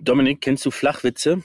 [0.00, 1.42] Dominik, kennst du Flachwitze?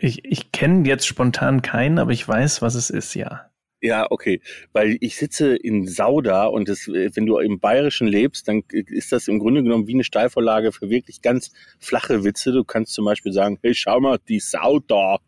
[0.00, 3.50] Ich, ich kenne jetzt spontan keinen, aber ich weiß, was es ist, ja.
[3.80, 4.40] Ja, okay.
[4.72, 9.12] Weil ich sitze in Sauda und das, äh, wenn du im Bayerischen lebst, dann ist
[9.12, 12.50] das im Grunde genommen wie eine Steilvorlage für wirklich ganz flache Witze.
[12.50, 15.18] Du kannst zum Beispiel sagen, hey, schau mal, die Sauda.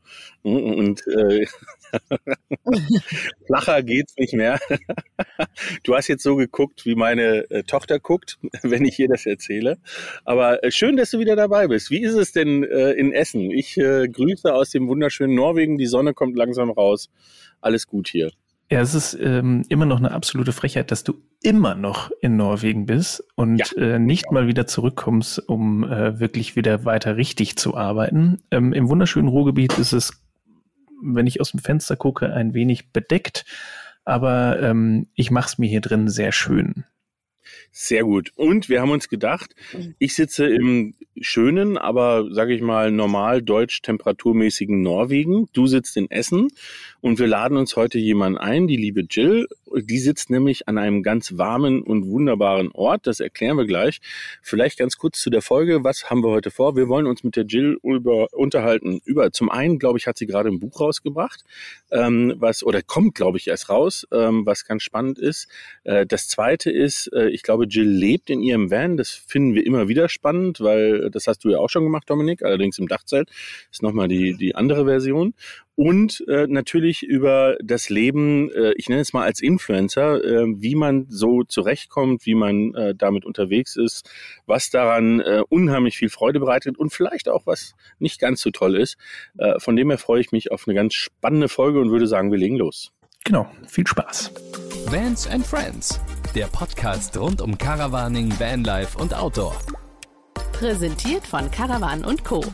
[0.42, 1.46] Und äh,
[3.46, 4.58] flacher geht's nicht mehr.
[5.84, 9.78] du hast jetzt so geguckt, wie meine äh, Tochter guckt, wenn ich ihr das erzähle.
[10.24, 11.92] Aber äh, schön, dass du wieder dabei bist.
[11.92, 13.52] Wie ist es denn äh, in Essen?
[13.52, 15.78] Ich äh, grüße aus dem wunderschönen Norwegen.
[15.78, 17.10] Die Sonne kommt langsam raus
[17.60, 18.30] alles gut hier.
[18.72, 22.86] Ja, es ist ähm, immer noch eine absolute Frechheit, dass du immer noch in Norwegen
[22.86, 23.66] bist und ja.
[23.76, 28.42] äh, nicht mal wieder zurückkommst, um äh, wirklich wieder weiter richtig zu arbeiten.
[28.52, 30.22] Ähm, Im wunderschönen Ruhrgebiet ist es,
[31.02, 33.44] wenn ich aus dem Fenster gucke, ein wenig bedeckt,
[34.04, 36.84] aber ähm, ich mache es mir hier drin sehr schön.
[37.72, 38.32] Sehr gut.
[38.36, 39.54] Und wir haben uns gedacht,
[39.98, 45.48] ich sitze im schönen, aber sage ich mal normal deutsch temperaturmäßigen Norwegen.
[45.52, 46.48] Du sitzt in Essen
[47.00, 49.46] und wir laden uns heute jemanden ein, die liebe Jill.
[49.74, 53.06] Die sitzt nämlich an einem ganz warmen und wunderbaren Ort.
[53.06, 54.00] Das erklären wir gleich.
[54.42, 55.84] Vielleicht ganz kurz zu der Folge.
[55.84, 56.76] Was haben wir heute vor?
[56.76, 59.00] Wir wollen uns mit der Jill über, unterhalten.
[59.04, 61.44] Über zum einen, glaube ich, hat sie gerade ein Buch rausgebracht,
[61.90, 65.48] ähm, was oder kommt, glaube ich, erst raus, ähm, was ganz spannend ist.
[65.84, 68.96] Äh, das zweite ist, äh, ich glaube, Jill lebt in ihrem Van.
[68.96, 72.42] Das finden wir immer wieder spannend, weil das hast du ja auch schon gemacht, Dominik.
[72.42, 73.30] Allerdings im Dachzelt
[73.70, 75.34] ist nochmal die die andere Version
[75.80, 80.74] und äh, natürlich über das Leben, äh, ich nenne es mal als Influencer, äh, wie
[80.74, 84.06] man so zurechtkommt, wie man äh, damit unterwegs ist,
[84.44, 88.76] was daran äh, unheimlich viel Freude bereitet und vielleicht auch was nicht ganz so toll
[88.76, 88.98] ist.
[89.38, 92.30] Äh, von dem her freue ich mich auf eine ganz spannende Folge und würde sagen,
[92.30, 92.92] wir legen los.
[93.24, 94.34] Genau, viel Spaß.
[94.90, 95.98] Vans and Friends,
[96.34, 99.56] der Podcast rund um Caravaning, Vanlife und Outdoor.
[100.52, 102.44] Präsentiert von Caravan und Co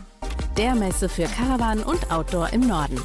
[0.56, 3.00] der Messe für Caravan und Outdoor im Norden.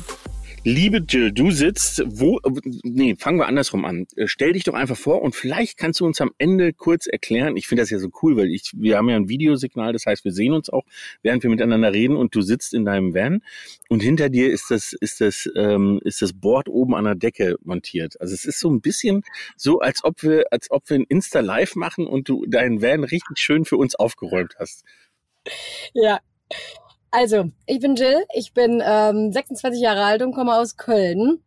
[0.64, 2.40] Liebe Jill, du sitzt, wo,
[2.84, 4.06] nee, fangen wir andersrum an.
[4.26, 7.58] Stell dich doch einfach vor und vielleicht kannst du uns am Ende kurz erklären.
[7.58, 10.24] Ich finde das ja so cool, weil ich, wir haben ja ein Videosignal, das heißt,
[10.24, 10.84] wir sehen uns auch,
[11.24, 13.42] während wir miteinander reden und du sitzt in deinem Van
[13.90, 17.56] und hinter dir ist das, ist das, ähm, ist das Board oben an der Decke
[17.64, 18.22] montiert.
[18.22, 19.24] Also es ist so ein bisschen
[19.58, 23.04] so, als ob wir, als ob wir ein Insta Live machen und du deinen Van
[23.04, 24.84] richtig schön für uns aufgeräumt hast.
[25.96, 26.20] Ja,
[27.12, 31.44] also, ich bin Jill, ich bin ähm, 26 Jahre alt und komme aus Köln.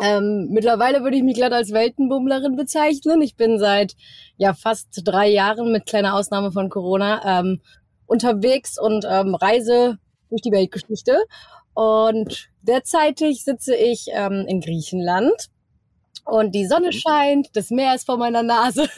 [0.00, 3.22] Ähm, mittlerweile würde ich mich glatt als Weltenbummlerin bezeichnen.
[3.22, 3.94] Ich bin seit
[4.36, 7.60] ja fast drei Jahren mit kleiner Ausnahme von Corona ähm,
[8.06, 9.98] unterwegs und ähm, reise
[10.30, 11.16] durch die Weltgeschichte.
[11.74, 15.48] Und derzeitig sitze ich ähm, in Griechenland
[16.24, 16.92] und die Sonne mhm.
[16.92, 18.88] scheint, das Meer ist vor meiner Nase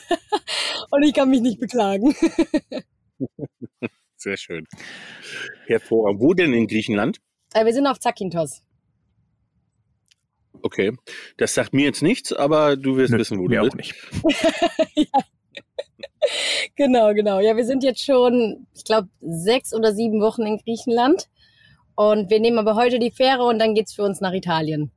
[0.90, 2.14] und ich kann mich nicht beklagen.
[4.20, 4.66] Sehr schön.
[5.66, 6.20] Hervorragend.
[6.20, 7.20] Wo denn in Griechenland?
[7.54, 8.62] Äh, wir sind auf Zakynthos.
[10.60, 10.92] Okay.
[11.38, 13.72] Das sagt mir jetzt nichts, aber du wirst Nö, wissen, wo du bist.
[13.72, 13.94] Auch nicht.
[14.94, 15.20] ja.
[16.76, 17.41] Genau, genau.
[17.41, 21.30] Ja, wir sind jetzt schon, ich glaube, sechs oder sieben Wochen in Griechenland.
[21.94, 24.91] Und wir nehmen aber heute die Fähre und dann geht es für uns nach Italien.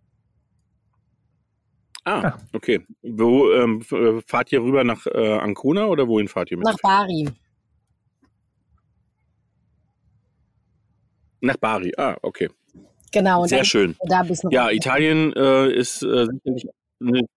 [2.03, 2.85] Ah, okay.
[3.01, 6.65] Wo ähm, äh, fahrt ihr rüber nach äh, Ancona oder wohin fahrt ihr mit?
[6.65, 7.29] Nach Bari.
[11.43, 12.49] Nach Bari, ah, okay.
[13.11, 13.45] Genau.
[13.45, 13.97] Sehr schön.
[14.49, 16.67] ja, Italien äh, ist äh, sicherlich
[17.01, 17.27] eine,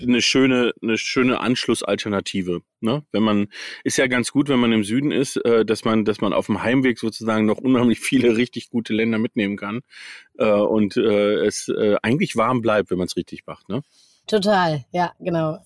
[0.00, 2.62] eine schöne, eine schöne Anschlussalternative.
[2.80, 3.04] Ne?
[3.12, 3.48] Wenn man
[3.84, 6.46] ist ja ganz gut, wenn man im Süden ist, äh, dass man, dass man auf
[6.46, 9.82] dem Heimweg sozusagen noch unheimlich viele richtig gute Länder mitnehmen kann
[10.38, 13.68] äh, und äh, es äh, eigentlich warm bleibt, wenn man es richtig macht.
[13.68, 13.82] Ne?
[14.26, 15.58] Total, ja, genau.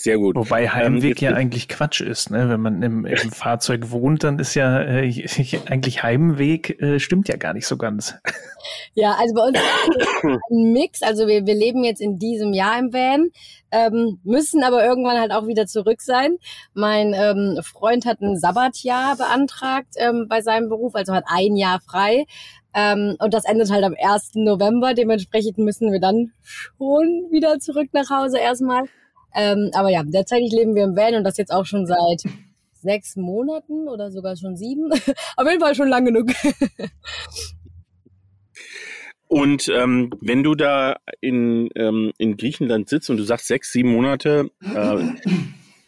[0.00, 0.36] Sehr gut.
[0.36, 2.48] Wobei ähm, Heimweg ähm, ja eigentlich Quatsch ist, ne?
[2.48, 5.08] Wenn man im, im Fahrzeug wohnt, dann ist ja äh,
[5.66, 8.14] eigentlich Heimweg äh, stimmt ja gar nicht so ganz.
[8.94, 11.02] Ja, also bei uns ist ein Mix.
[11.02, 13.30] Also wir, wir leben jetzt in diesem Jahr im Van,
[13.72, 16.36] ähm, müssen aber irgendwann halt auch wieder zurück sein.
[16.74, 21.80] Mein ähm, Freund hat ein Sabbatjahr beantragt ähm, bei seinem Beruf, also hat ein Jahr
[21.80, 22.26] frei.
[22.72, 24.34] Ähm, und das endet halt am 1.
[24.34, 24.94] November.
[24.94, 28.84] Dementsprechend müssen wir dann schon wieder zurück nach Hause erstmal.
[29.34, 32.22] Ähm, aber ja, derzeit leben wir im Van und das jetzt auch schon seit
[32.72, 34.90] sechs Monaten oder sogar schon sieben.
[35.36, 36.28] Auf jeden Fall schon lang genug.
[39.30, 43.92] Und ähm, wenn du da in, ähm, in Griechenland sitzt und du sagst sechs, sieben
[43.92, 44.96] Monate, äh,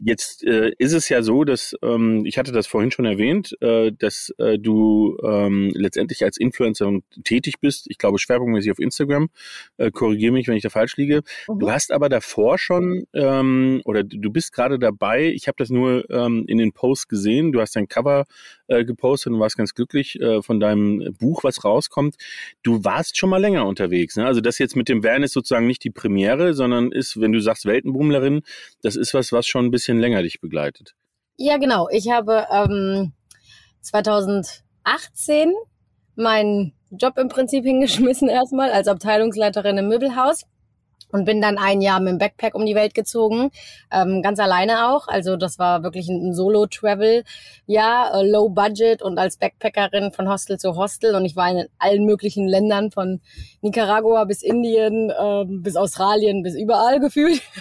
[0.02, 3.92] Jetzt äh, ist es ja so, dass ähm, ich hatte das vorhin schon erwähnt, äh,
[3.92, 6.90] dass äh, du ähm, letztendlich als Influencer
[7.22, 7.86] tätig bist.
[7.90, 9.28] Ich glaube schwerpunktmäßig auf Instagram.
[9.76, 11.22] Äh, Korrigiere mich, wenn ich da falsch liege.
[11.48, 11.58] Mhm.
[11.58, 15.26] Du hast aber davor schon ähm, oder du bist gerade dabei.
[15.26, 17.52] Ich habe das nur ähm, in den Posts gesehen.
[17.52, 18.24] Du hast dein Cover
[18.70, 22.16] äh, gepostet und warst ganz glücklich äh, von deinem Buch, was rauskommt.
[22.62, 24.16] Du warst schon mal länger unterwegs.
[24.16, 24.26] Ne?
[24.26, 27.40] Also das jetzt mit dem Van ist sozusagen nicht die Premiere, sondern ist, wenn du
[27.40, 28.42] sagst Weltenbummlerin,
[28.82, 30.94] das ist was, was schon ein bisschen länger dich begleitet.
[31.36, 31.88] Ja, genau.
[31.90, 33.12] Ich habe ähm,
[33.80, 35.52] 2018
[36.14, 40.44] meinen Job im Prinzip hingeschmissen erstmal als Abteilungsleiterin im Möbelhaus
[41.12, 43.50] und bin dann ein Jahr mit dem Backpack um die Welt gezogen,
[43.92, 45.08] ähm, ganz alleine auch.
[45.08, 47.24] Also das war wirklich ein, Solo-Travel,
[47.66, 51.66] ja, äh, Low Budget und als Backpackerin von Hostel zu Hostel und ich war in
[51.78, 53.20] allen möglichen Ländern von
[53.60, 57.42] Nicaragua bis Indien, äh, bis Australien, bis überall gefühlt.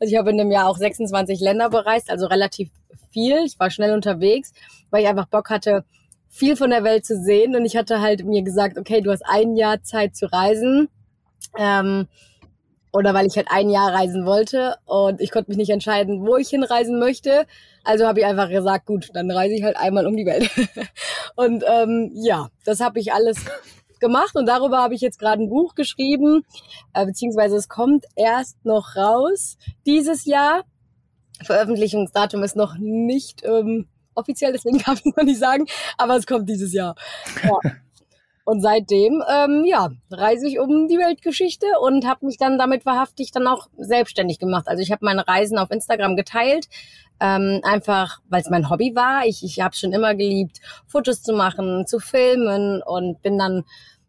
[0.00, 2.68] Also ich habe in dem Jahr auch 26 Länder bereist, also relativ
[3.10, 3.44] viel.
[3.46, 4.52] Ich war schnell unterwegs,
[4.90, 5.84] weil ich einfach Bock hatte,
[6.28, 9.22] viel von der Welt zu sehen und ich hatte halt mir gesagt, okay, du hast
[9.24, 10.88] ein Jahr Zeit zu reisen.
[11.56, 12.08] Ähm,
[12.94, 16.36] oder weil ich halt ein Jahr reisen wollte und ich konnte mich nicht entscheiden, wo
[16.36, 17.44] ich hinreisen möchte.
[17.82, 20.48] Also habe ich einfach gesagt, gut, dann reise ich halt einmal um die Welt.
[21.34, 23.38] und ähm, ja, das habe ich alles
[23.98, 26.44] gemacht und darüber habe ich jetzt gerade ein Buch geschrieben,
[26.92, 30.62] äh, beziehungsweise es kommt erst noch raus dieses Jahr.
[31.42, 35.66] Veröffentlichungsdatum ist noch nicht ähm, offiziell, deswegen darf ich noch nicht sagen,
[35.98, 36.94] aber es kommt dieses Jahr.
[37.42, 37.58] Ja.
[38.44, 43.30] Und seitdem, ähm, ja, reise ich um die Weltgeschichte und habe mich dann damit wahrhaftig
[43.32, 44.68] dann auch selbstständig gemacht.
[44.68, 46.66] Also ich habe meine Reisen auf Instagram geteilt,
[47.20, 49.24] ähm, einfach weil es mein Hobby war.
[49.24, 53.64] Ich, ich habe schon immer geliebt, Fotos zu machen, zu filmen und bin dann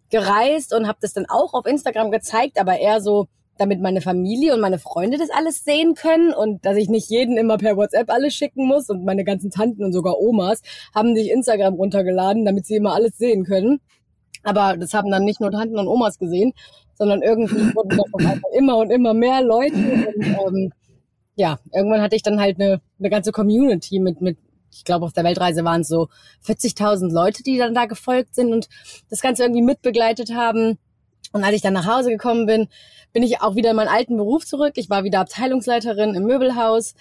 [0.09, 3.27] gereist und habe das dann auch auf Instagram gezeigt, aber eher so,
[3.57, 7.37] damit meine Familie und meine Freunde das alles sehen können und dass ich nicht jeden
[7.37, 10.61] immer per WhatsApp alles schicken muss und meine ganzen Tanten und sogar Omas
[10.93, 13.79] haben sich Instagram runtergeladen, damit sie immer alles sehen können.
[14.45, 16.53] Aber das haben dann nicht nur Tanten und Omas gesehen,
[16.93, 19.75] sondern irgendwie wurden das immer und immer mehr Leute.
[19.75, 20.73] Und, ähm,
[21.35, 24.37] ja, irgendwann hatte ich dann halt eine, eine ganze Community mit, mit
[24.71, 26.09] ich glaube, auf der Weltreise waren es so
[26.45, 28.67] 40.000 Leute, die dann da gefolgt sind und
[29.09, 30.77] das Ganze irgendwie mitbegleitet haben.
[31.31, 32.67] Und als ich dann nach Hause gekommen bin,
[33.13, 34.73] bin ich auch wieder in meinen alten Beruf zurück.
[34.75, 36.93] Ich war wieder Abteilungsleiterin im Möbelhaus,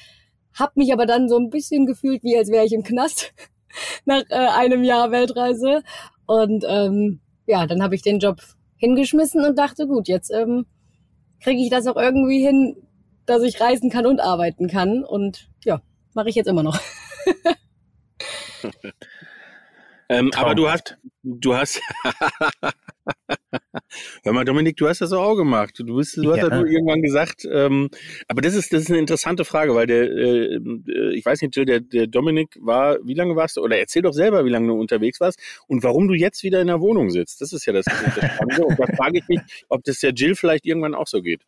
[0.54, 3.34] hab mich aber dann so ein bisschen gefühlt, wie als wäre ich im Knast
[4.04, 5.82] nach äh, einem Jahr Weltreise.
[6.26, 8.40] Und ähm, ja, dann habe ich den Job
[8.76, 10.66] hingeschmissen und dachte, gut, jetzt ähm,
[11.40, 12.76] kriege ich das auch irgendwie hin,
[13.26, 15.04] dass ich reisen kann und arbeiten kann.
[15.04, 15.80] Und ja,
[16.14, 16.80] mache ich jetzt immer noch.
[20.08, 21.80] ähm, aber du hast, du hast,
[24.22, 25.78] Hör mal, Dominik, du hast das auch gemacht.
[25.78, 26.50] Du, bist, du hast ja.
[26.50, 27.90] halt irgendwann gesagt, ähm,
[28.28, 31.56] aber das ist, das ist eine interessante Frage, weil der, äh, äh ich weiß nicht,
[31.56, 34.78] der, der Dominik war, wie lange warst du, oder erzähl doch selber, wie lange du
[34.78, 37.40] unterwegs warst und warum du jetzt wieder in der Wohnung sitzt.
[37.40, 37.94] Das ist ja das, das
[38.34, 38.64] Spannende.
[38.64, 41.40] und da frage ich mich, ob das der Jill vielleicht irgendwann auch so geht.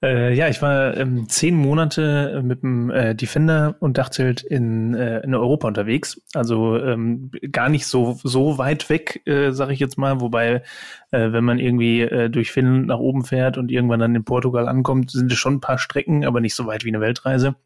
[0.00, 5.20] Äh, ja, ich war ähm, zehn Monate mit dem äh, Defender und Dachzelt in, äh,
[5.20, 6.20] in Europa unterwegs.
[6.34, 10.20] Also ähm, gar nicht so, so weit weg, äh, sage ich jetzt mal.
[10.20, 10.62] Wobei,
[11.10, 14.68] äh, wenn man irgendwie äh, durch Finnland nach oben fährt und irgendwann dann in Portugal
[14.68, 17.56] ankommt, sind es schon ein paar Strecken, aber nicht so weit wie eine Weltreise.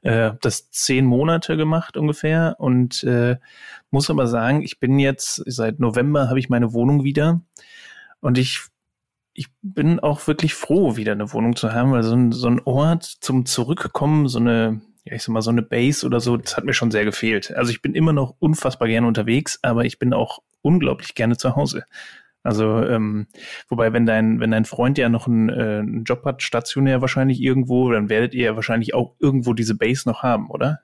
[0.00, 3.36] Äh, das zehn Monate gemacht ungefähr und äh,
[3.90, 7.42] muss aber sagen, ich bin jetzt seit November habe ich meine Wohnung wieder
[8.20, 8.70] und ich
[9.32, 12.60] ich bin auch wirklich froh, wieder eine Wohnung zu haben, weil so ein, so ein
[12.64, 16.56] Ort zum Zurückkommen, so eine, ja, ich sag mal, so eine Base oder so, das
[16.56, 17.54] hat mir schon sehr gefehlt.
[17.56, 21.56] Also ich bin immer noch unfassbar gerne unterwegs, aber ich bin auch unglaublich gerne zu
[21.56, 21.84] Hause.
[22.42, 23.26] Also, ähm,
[23.68, 27.40] wobei, wenn dein, wenn dein Freund ja noch einen, äh, einen Job hat, stationär wahrscheinlich
[27.40, 30.80] irgendwo, dann werdet ihr ja wahrscheinlich auch irgendwo diese Base noch haben, oder?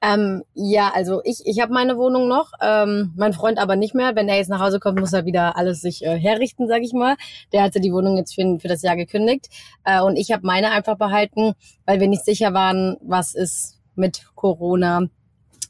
[0.00, 4.14] Ähm, ja, also ich, ich habe meine Wohnung noch, ähm, mein Freund aber nicht mehr.
[4.14, 6.92] Wenn er jetzt nach Hause kommt, muss er wieder alles sich äh, herrichten, sag ich
[6.92, 7.16] mal.
[7.52, 9.48] Der hatte die Wohnung jetzt für, für das Jahr gekündigt
[9.84, 14.22] äh, und ich habe meine einfach behalten, weil wir nicht sicher waren, was ist mit
[14.36, 15.08] Corona.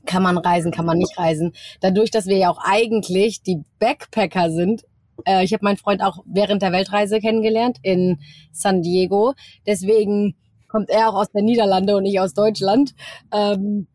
[0.04, 1.52] Kann man reisen, kann man nicht reisen.
[1.80, 4.84] Dadurch, dass wir ja auch eigentlich die Backpacker sind,
[5.24, 8.18] äh, ich habe meinen Freund auch während der Weltreise kennengelernt in
[8.52, 9.34] San Diego.
[9.66, 10.36] Deswegen
[10.68, 12.94] kommt er auch aus der Niederlande und ich aus Deutschland.
[13.32, 13.86] Ähm,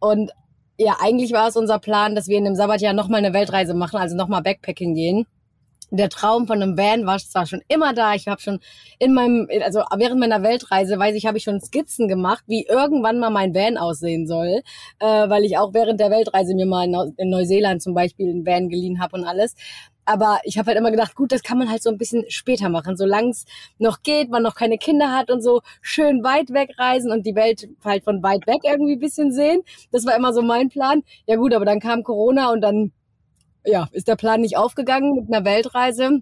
[0.00, 0.32] und
[0.78, 3.98] ja, eigentlich war es unser Plan, dass wir in dem Sabbatjahr nochmal eine Weltreise machen,
[3.98, 5.26] also nochmal Backpacking gehen.
[5.90, 8.14] Der Traum von einem Van war zwar schon immer da.
[8.14, 8.60] Ich habe schon
[8.98, 13.18] in meinem, also während meiner Weltreise, weiß ich, habe ich schon Skizzen gemacht, wie irgendwann
[13.18, 14.60] mal mein Van aussehen soll,
[15.00, 18.46] äh, weil ich auch während der Weltreise mir mal in, in Neuseeland zum Beispiel einen
[18.46, 19.54] Van geliehen habe und alles.
[20.08, 22.68] Aber ich habe halt immer gedacht, gut, das kann man halt so ein bisschen später
[22.68, 23.44] machen, solange es
[23.78, 27.34] noch geht, man noch keine Kinder hat und so schön weit weg reisen und die
[27.34, 29.62] Welt halt von weit weg irgendwie ein bisschen sehen.
[29.92, 31.02] Das war immer so mein Plan.
[31.26, 32.92] Ja gut, aber dann kam Corona und dann
[33.64, 36.20] ja, ist der Plan nicht aufgegangen mit einer Weltreise.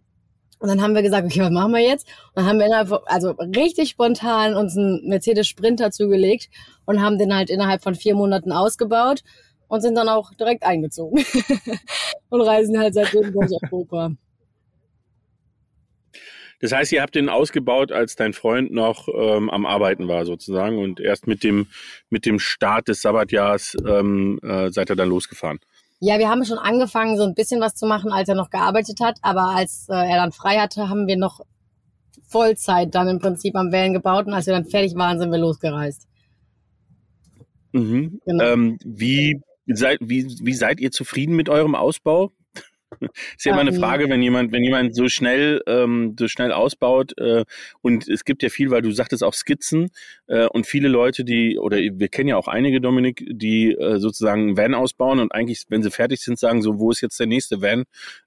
[0.58, 2.08] Und dann haben wir gesagt, okay, was machen wir jetzt?
[2.28, 6.48] Und dann haben wir innerhalb, also richtig spontan uns einen Mercedes Sprinter zugelegt
[6.86, 9.22] und haben den halt innerhalb von vier Monaten ausgebaut
[9.68, 11.24] und sind dann auch direkt eingezogen
[12.28, 14.12] und reisen halt seitdem durch Europa.
[16.60, 20.78] Das heißt, ihr habt den ausgebaut, als dein Freund noch ähm, am Arbeiten war sozusagen
[20.78, 21.66] und erst mit dem
[22.08, 25.58] mit dem Start des Sabbatjahrs ähm, äh, seid ihr dann losgefahren.
[25.98, 29.00] Ja, wir haben schon angefangen, so ein bisschen was zu machen, als er noch gearbeitet
[29.00, 29.18] hat.
[29.22, 31.40] Aber als äh, er dann frei hatte, haben wir noch
[32.26, 34.26] Vollzeit dann im Prinzip am Wellen gebaut.
[34.26, 36.06] Und als wir dann fertig waren, sind wir losgereist.
[37.72, 38.20] Mhm.
[38.26, 38.44] Genau.
[38.44, 39.40] Ähm, wie,
[39.74, 42.32] seid, wie, wie seid ihr zufrieden mit eurem Ausbau?
[43.36, 43.80] ist ja immer eine ähm.
[43.80, 47.44] Frage, wenn jemand, wenn jemand so schnell, ähm, so schnell ausbaut äh,
[47.82, 49.90] und es gibt ja viel, weil du sagtest auch Skizzen
[50.26, 54.42] äh, und viele Leute, die oder wir kennen ja auch einige Dominik, die äh, sozusagen
[54.42, 57.26] einen Van ausbauen und eigentlich, wenn sie fertig sind, sagen so, wo ist jetzt der
[57.26, 57.84] nächste Van?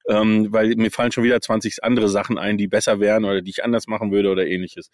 [0.07, 3.51] Ähm, weil mir fallen schon wieder 20 andere Sachen ein, die besser wären oder die
[3.51, 4.89] ich anders machen würde oder ähnliches.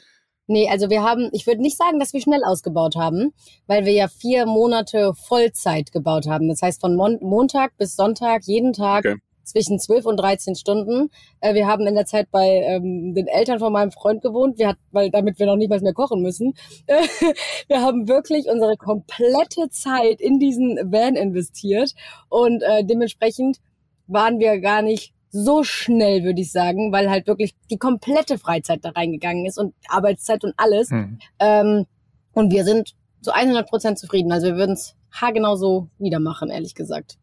[0.47, 3.33] Nee, also wir haben, ich würde nicht sagen, dass wir schnell ausgebaut haben,
[3.67, 6.47] weil wir ja vier Monate Vollzeit gebaut haben.
[6.47, 11.09] Das heißt von Mon Montag bis Sonntag, jeden Tag okay zwischen 12 und 13 Stunden.
[11.39, 14.69] Äh, wir haben in der Zeit bei ähm, den Eltern von meinem Freund gewohnt, wir
[14.69, 16.53] hat, weil damit wir noch niemals mehr kochen müssen.
[17.67, 21.93] wir haben wirklich unsere komplette Zeit in diesen Van investiert
[22.29, 23.59] und äh, dementsprechend
[24.07, 28.85] waren wir gar nicht so schnell, würde ich sagen, weil halt wirklich die komplette Freizeit
[28.85, 30.91] da reingegangen ist und Arbeitszeit und alles.
[30.91, 31.19] Hm.
[31.39, 31.85] Ähm,
[32.33, 34.31] und wir sind zu 100 Prozent zufrieden.
[34.31, 37.17] Also wir würden es haargenau so wieder machen, ehrlich gesagt.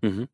[0.00, 0.28] Mhm.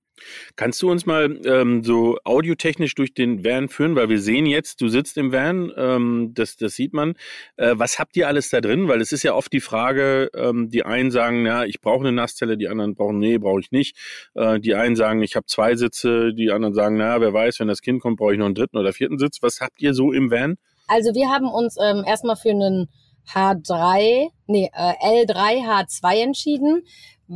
[0.56, 4.80] Kannst du uns mal ähm, so audiotechnisch durch den Van führen, weil wir sehen jetzt,
[4.80, 7.14] du sitzt im Van, ähm, das, das sieht man.
[7.56, 8.88] Äh, was habt ihr alles da drin?
[8.88, 12.12] Weil es ist ja oft die Frage, ähm, die einen sagen, ja, ich brauche eine
[12.12, 13.96] Nasszelle, die anderen brauchen, nee, brauche ich nicht.
[14.34, 17.68] Äh, die einen sagen, ich habe zwei Sitze, die anderen sagen, na, wer weiß, wenn
[17.68, 19.38] das Kind kommt, brauche ich noch einen dritten oder vierten Sitz.
[19.42, 20.56] Was habt ihr so im Van?
[20.88, 22.88] Also wir haben uns ähm, erstmal für einen
[23.32, 26.82] H3, nee, äh, L3 H2 entschieden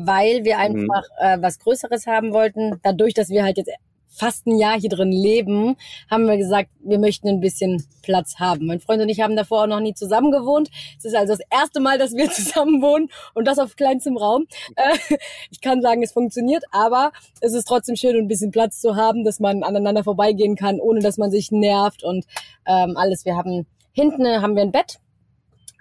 [0.05, 0.61] weil wir mhm.
[0.61, 1.26] einfach mhm.
[1.26, 2.79] äh, was Größeres haben wollten.
[2.83, 3.71] Dadurch, dass wir halt jetzt
[4.09, 5.76] fast ein Jahr hier drin leben,
[6.11, 8.67] haben wir gesagt, wir möchten ein bisschen Platz haben.
[8.67, 10.71] Mein Freund und ich haben davor auch noch nie zusammen gewohnt.
[10.99, 14.47] Es ist also das erste Mal, dass wir zusammen wohnen und das auf kleinstem Raum.
[14.76, 15.17] Äh,
[15.50, 19.25] ich kann sagen, es funktioniert, aber es ist trotzdem schön, ein bisschen Platz zu haben,
[19.25, 22.25] dass man aneinander vorbeigehen kann, ohne dass man sich nervt und
[22.67, 23.25] ähm, alles.
[23.25, 24.99] Wir haben hinten haben wir ein Bett,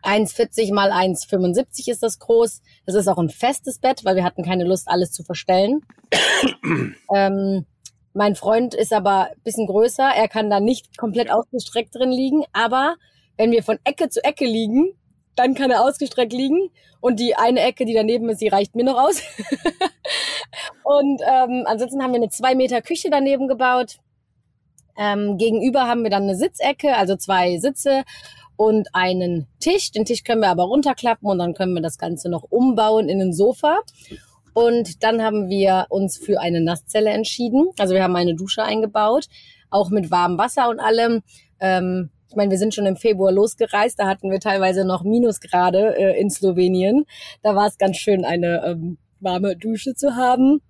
[0.06, 2.62] 1,40 mal 1,75 ist das groß.
[2.86, 5.82] Das ist auch ein festes Bett, weil wir hatten keine Lust, alles zu verstellen.
[7.14, 7.66] ähm,
[8.14, 10.08] mein Freund ist aber ein bisschen größer.
[10.16, 12.44] Er kann da nicht komplett ausgestreckt drin liegen.
[12.54, 12.96] Aber
[13.36, 14.94] wenn wir von Ecke zu Ecke liegen,
[15.36, 16.70] dann kann er ausgestreckt liegen.
[17.02, 19.22] Und die eine Ecke, die daneben ist, die reicht mir noch aus.
[20.84, 23.98] und ähm, ansonsten haben wir eine zwei Meter Küche daneben gebaut.
[24.98, 28.06] Ähm, gegenüber haben wir dann eine Sitzecke, also zwei Sitze
[28.58, 29.92] und einen Tisch.
[29.92, 33.22] Den Tisch können wir aber runterklappen und dann können wir das Ganze noch umbauen in
[33.22, 33.80] ein Sofa.
[34.54, 37.70] Und dann haben wir uns für eine Nasszelle entschieden.
[37.78, 39.28] Also wir haben eine Dusche eingebaut,
[39.70, 41.22] auch mit warmem Wasser und allem.
[41.60, 45.96] Ähm, ich meine, wir sind schon im Februar losgereist, da hatten wir teilweise noch Minusgrade
[45.98, 47.06] äh, in Slowenien.
[47.44, 50.62] Da war es ganz schön, eine ähm, warme Dusche zu haben.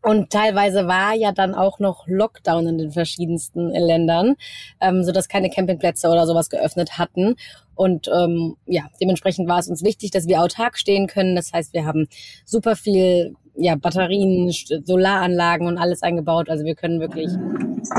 [0.00, 4.36] Und teilweise war ja dann auch noch Lockdown in den verschiedensten Ländern,
[4.80, 7.34] ähm, so dass keine Campingplätze oder sowas geöffnet hatten.
[7.74, 11.36] Und ähm, ja, dementsprechend war es uns wichtig, dass wir autark stehen können.
[11.36, 12.08] Das heißt, wir haben
[12.44, 14.50] super viel ja, Batterien,
[14.84, 16.48] Solaranlagen und alles eingebaut.
[16.48, 17.30] Also wir können wirklich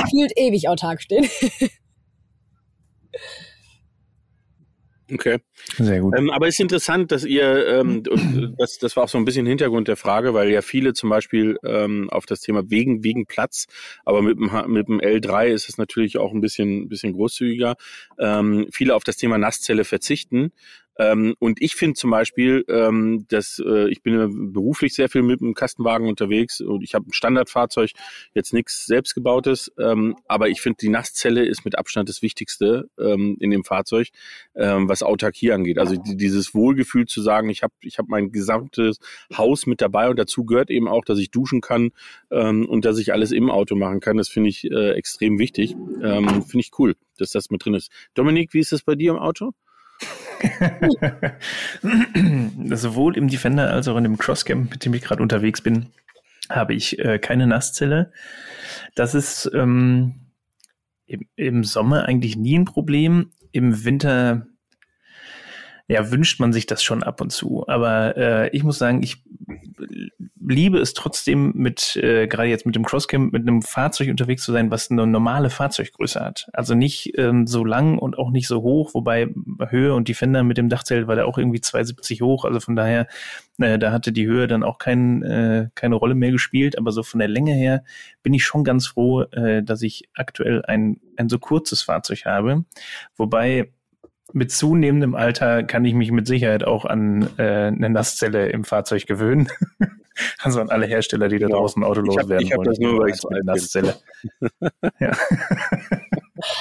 [0.03, 1.27] gefühlt ewig autark stehen.
[5.11, 5.39] Okay.
[5.77, 6.13] Sehr gut.
[6.17, 9.25] Ähm, aber es ist interessant, dass ihr, ähm, und das, das war auch so ein
[9.25, 13.25] bisschen Hintergrund der Frage, weil ja viele zum Beispiel ähm, auf das Thema wegen, wegen
[13.25, 13.65] Platz,
[14.05, 17.75] aber mit dem, mit dem L3 ist es natürlich auch ein bisschen, bisschen großzügiger,
[18.19, 20.51] ähm, viele auf das Thema Nasszelle verzichten,
[20.99, 25.39] ähm, und ich finde zum Beispiel, ähm, dass äh, ich bin beruflich sehr viel mit
[25.39, 27.91] dem Kastenwagen unterwegs und ich habe ein Standardfahrzeug,
[28.33, 33.37] jetzt nichts selbstgebautes, ähm, aber ich finde, die Nasszelle ist mit Abstand das Wichtigste ähm,
[33.39, 34.09] in dem Fahrzeug,
[34.55, 35.79] ähm, was Autarkie angeht.
[35.79, 38.97] Also die, dieses Wohlgefühl zu sagen, ich habe ich hab mein gesamtes
[39.33, 41.91] Haus mit dabei und dazu gehört eben auch, dass ich duschen kann
[42.29, 44.17] ähm, und dass ich alles im Auto machen kann.
[44.17, 45.77] Das finde ich äh, extrem wichtig.
[45.99, 47.89] Finde ich cool, dass das mit drin ist.
[48.13, 49.53] Dominik, wie ist das bei dir im Auto?
[52.75, 55.87] Sowohl im Defender als auch in dem Crosscamp, mit dem ich gerade unterwegs bin,
[56.49, 58.11] habe ich äh, keine Nasszelle.
[58.95, 60.15] Das ist ähm,
[61.05, 63.31] im, im Sommer eigentlich nie ein Problem.
[63.51, 64.47] Im Winter
[65.87, 67.67] ja, wünscht man sich das schon ab und zu.
[67.67, 69.23] Aber äh, ich muss sagen, ich
[70.49, 74.51] liebe es trotzdem mit, äh, gerade jetzt mit dem Crosscamp, mit einem Fahrzeug unterwegs zu
[74.51, 76.49] sein, was eine normale Fahrzeuggröße hat.
[76.53, 79.29] Also nicht ähm, so lang und auch nicht so hoch, wobei
[79.69, 82.45] Höhe und die Fender mit dem Dachzelt war da auch irgendwie 270 hoch.
[82.45, 83.05] Also von daher,
[83.59, 86.79] äh, da hatte die Höhe dann auch kein, äh, keine Rolle mehr gespielt.
[86.79, 87.83] Aber so von der Länge her
[88.23, 92.65] bin ich schon ganz froh, äh, dass ich aktuell ein, ein so kurzes Fahrzeug habe.
[93.15, 93.71] Wobei
[94.33, 99.05] mit zunehmendem Alter kann ich mich mit Sicherheit auch an äh, eine Nasszelle im Fahrzeug
[99.05, 99.47] gewöhnen.
[100.39, 101.59] also an alle Hersteller, die da genau.
[101.59, 102.69] draußen autolos ich hab, werden ich wollen.
[102.69, 103.95] Das nur, weil ich so alt Nasszelle.
[104.99, 105.11] ja.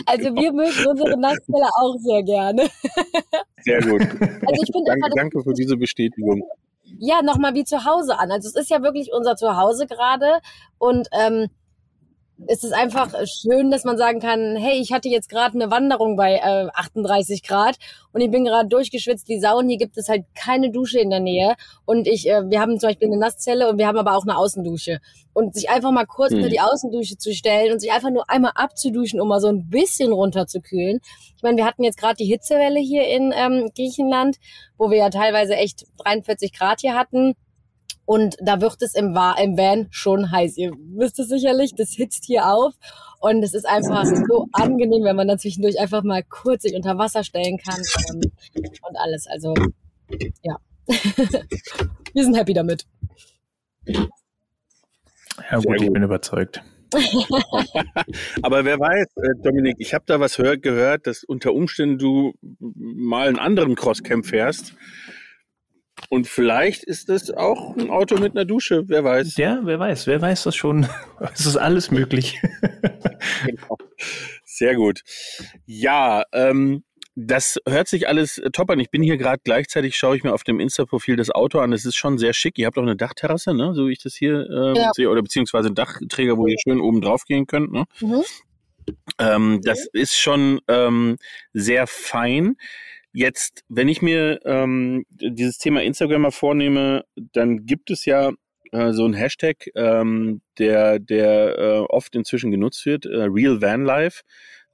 [0.07, 2.69] Also wir mögen unsere Nasszelle auch sehr gerne.
[3.63, 4.01] Sehr gut.
[4.01, 6.43] Also ich danke, danke für diese Bestätigung.
[6.99, 8.31] Ja, nochmal wie zu Hause an.
[8.31, 10.39] Also es ist ja wirklich unser Zuhause gerade
[10.79, 11.49] und ähm,
[12.47, 16.17] ist es einfach schön, dass man sagen kann, hey, ich hatte jetzt gerade eine Wanderung
[16.17, 17.77] bei äh, 38 Grad
[18.13, 21.11] und ich bin gerade durchgeschwitzt wie Sau und hier gibt es halt keine Dusche in
[21.11, 21.55] der Nähe
[21.85, 24.37] und ich, äh, wir haben zum Beispiel eine Nasszelle und wir haben aber auch eine
[24.37, 25.01] Außendusche
[25.33, 26.39] und sich einfach mal kurz hm.
[26.39, 29.69] unter die Außendusche zu stellen und sich einfach nur einmal abzuduschen, um mal so ein
[29.69, 31.01] bisschen runterzukühlen.
[31.37, 34.37] Ich meine, wir hatten jetzt gerade die Hitzewelle hier in ähm, Griechenland,
[34.77, 37.35] wo wir ja teilweise echt 43 Grad hier hatten
[38.09, 40.57] und da wird es im, im Van schon heiß.
[40.57, 42.73] Ihr wisst es sicherlich, das hitzt hier auf.
[43.21, 46.97] Und es ist einfach so angenehm, wenn man dann zwischendurch einfach mal kurz sich unter
[46.97, 48.23] Wasser stellen kann ähm,
[48.89, 49.27] und alles.
[49.27, 49.53] Also,
[50.43, 50.57] ja.
[52.15, 52.87] Wir sind happy damit.
[53.87, 56.63] Ja gut, ich bin überzeugt.
[58.41, 63.29] Aber wer weiß, äh, Dominik, ich habe da was gehört, dass unter Umständen du mal
[63.29, 64.75] einen anderen Crosscamp fährst
[66.09, 69.37] und vielleicht ist es auch ein Auto mit einer Dusche, wer weiß.
[69.37, 70.87] Ja, wer weiß, wer weiß das schon.
[71.35, 72.41] es ist alles möglich.
[73.47, 73.77] genau.
[74.45, 75.03] Sehr gut.
[75.67, 78.79] Ja, ähm, das hört sich alles äh, top an.
[78.79, 81.73] Ich bin hier gerade gleichzeitig, schaue ich mir auf dem Insta-Profil das Auto an.
[81.73, 82.59] Es ist schon sehr schick.
[82.59, 83.75] Ihr habt auch eine Dachterrasse, ne?
[83.75, 84.91] so wie ich das hier ähm, ja.
[84.95, 87.73] sehe, oder beziehungsweise einen Dachträger, wo ihr schön oben drauf gehen könnt.
[87.73, 87.85] Ne?
[88.01, 88.23] Mhm.
[89.19, 91.19] Ähm, das ist schon ähm,
[91.53, 92.57] sehr fein.
[93.13, 98.33] Jetzt, wenn ich mir ähm, dieses Thema Instagram mal vornehme, dann gibt es ja
[98.73, 103.85] äh, so ein Hashtag, ähm, der, der äh, oft inzwischen genutzt wird, äh, Real Van
[103.85, 104.23] Life,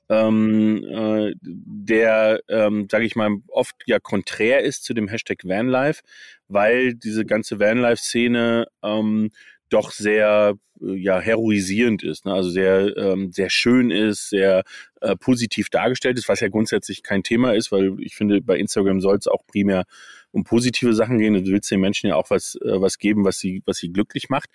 [0.08, 6.02] ähm, äh, der, ähm, sage ich mal, oft ja konträr ist zu dem Hashtag Vanlife,
[6.48, 9.30] weil diese ganze Vanlife-Szene ähm,
[9.74, 12.32] doch sehr äh, ja heroisierend ist, ne?
[12.32, 14.62] also sehr ähm, sehr schön ist, sehr
[15.00, 19.00] äh, positiv dargestellt ist, was ja grundsätzlich kein Thema ist, weil ich finde bei Instagram
[19.00, 19.84] soll es auch primär
[20.30, 21.34] um positive Sachen gehen.
[21.34, 24.28] Du willst den Menschen ja auch was äh, was geben, was sie was sie glücklich
[24.28, 24.48] macht.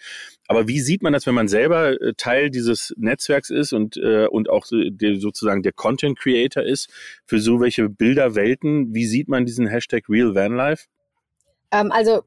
[0.47, 4.27] Aber wie sieht man das, wenn man selber äh, Teil dieses Netzwerks ist und äh,
[4.27, 6.89] und auch so, der, sozusagen der Content Creator ist
[7.25, 8.93] für so welche Bilderwelten?
[8.93, 10.85] Wie sieht man diesen Hashtag Real Van Life?
[11.71, 12.23] Ähm, also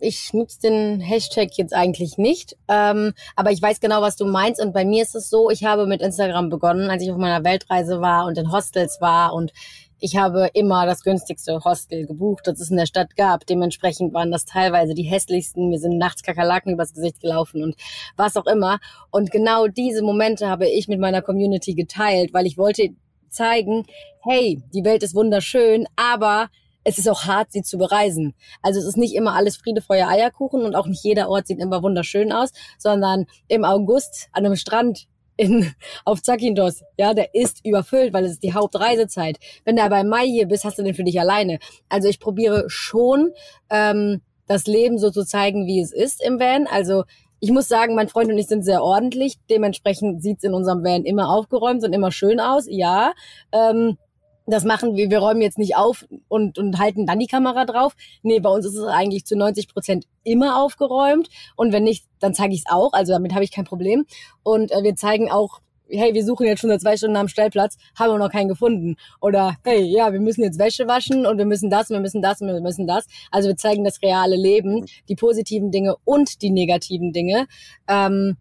[0.00, 4.60] ich nutze den Hashtag jetzt eigentlich nicht, ähm, aber ich weiß genau, was du meinst.
[4.60, 7.44] Und bei mir ist es so, ich habe mit Instagram begonnen, als ich auf meiner
[7.44, 9.52] Weltreise war und in Hostels war und
[10.00, 13.46] ich habe immer das günstigste Hostel gebucht, das es in der Stadt gab.
[13.46, 15.70] Dementsprechend waren das teilweise die hässlichsten.
[15.70, 17.74] Mir sind nachts Kakerlaken übers Gesicht gelaufen und
[18.14, 18.80] was auch immer.
[19.10, 22.90] Und genau diese Momente habe ich mit meiner Community geteilt, weil ich wollte
[23.30, 23.86] zeigen,
[24.20, 26.50] hey, die Welt ist wunderschön, aber
[26.84, 28.34] es ist auch hart, sie zu bereisen.
[28.62, 31.58] Also es ist nicht immer alles Friede, Feuer, Eierkuchen und auch nicht jeder Ort sieht
[31.58, 35.72] immer wunderschön aus, sondern im August an einem Strand in,
[36.04, 39.38] auf Zakynthos, ja, der ist überfüllt, weil es ist die Hauptreisezeit.
[39.64, 41.58] Wenn du aber im Mai hier bist, hast du den für dich alleine.
[41.88, 43.32] Also ich probiere schon,
[43.70, 46.66] ähm, das Leben so zu zeigen, wie es ist im Van.
[46.66, 47.04] Also
[47.40, 49.36] ich muss sagen, mein Freund und ich sind sehr ordentlich.
[49.50, 52.66] Dementsprechend sieht's in unserem Van immer aufgeräumt und immer schön aus.
[52.68, 53.12] Ja,
[53.52, 53.98] ähm,
[54.46, 57.94] das machen wir, wir räumen jetzt nicht auf und, und halten dann die Kamera drauf.
[58.22, 61.28] Nee, bei uns ist es eigentlich zu 90 Prozent immer aufgeräumt.
[61.56, 62.92] Und wenn nicht, dann zeige ich es auch.
[62.92, 64.04] Also damit habe ich kein Problem.
[64.42, 67.76] Und äh, wir zeigen auch, hey, wir suchen jetzt schon seit zwei Stunden am Stellplatz,
[67.98, 68.96] haben wir noch keinen gefunden.
[69.20, 72.22] Oder hey, ja, wir müssen jetzt Wäsche waschen und wir müssen das und wir müssen
[72.22, 73.06] das und wir müssen das.
[73.30, 77.46] Also wir zeigen das reale Leben, die positiven Dinge und die negativen Dinge.
[77.88, 78.36] Ähm,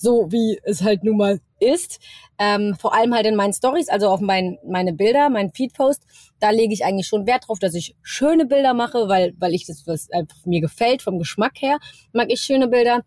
[0.00, 2.00] so wie es halt nun mal ist.
[2.38, 6.02] Ähm, vor allem halt in meinen Stories, also auf mein, meine Bilder, mein Feedpost,
[6.40, 9.66] da lege ich eigentlich schon Wert drauf, dass ich schöne Bilder mache, weil, weil ich
[9.66, 10.08] das, was
[10.46, 11.78] mir gefällt, vom Geschmack her,
[12.12, 13.04] mag ich schöne Bilder.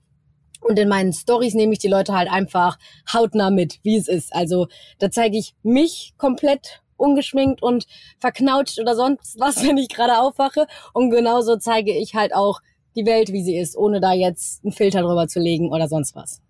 [0.62, 2.78] Und in meinen Stories nehme ich die Leute halt einfach
[3.12, 4.34] hautnah mit, wie es ist.
[4.34, 4.68] Also
[5.00, 7.86] da zeige ich mich komplett ungeschminkt und
[8.20, 10.68] verknautscht oder sonst was, wenn ich gerade aufwache.
[10.94, 12.62] Und genauso zeige ich halt auch
[12.96, 16.16] die Welt, wie sie ist, ohne da jetzt einen Filter drüber zu legen oder sonst
[16.16, 16.43] was.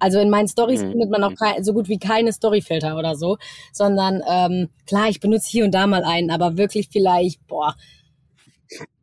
[0.00, 0.92] Also in meinen Stories mhm.
[0.92, 3.36] findet man auch kein, so gut wie keine Storyfilter oder so,
[3.72, 7.76] sondern ähm, klar, ich benutze hier und da mal einen, aber wirklich vielleicht, boah,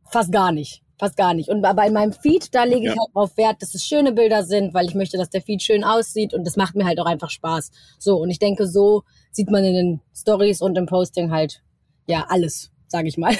[0.10, 0.82] fast gar nicht.
[1.00, 1.50] Fast gar nicht.
[1.50, 3.00] Und aber in meinem Feed, da lege ich ja.
[3.00, 5.84] halt drauf Wert, dass es schöne Bilder sind, weil ich möchte, dass der Feed schön
[5.84, 7.70] aussieht und das macht mir halt auch einfach Spaß.
[8.00, 11.62] So, und ich denke, so sieht man in den Stories und im Posting halt,
[12.08, 13.34] ja, alles, sage ich mal.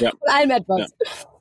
[0.00, 0.10] Ja.
[0.18, 0.90] Von allem etwas.
[1.00, 1.37] Ja.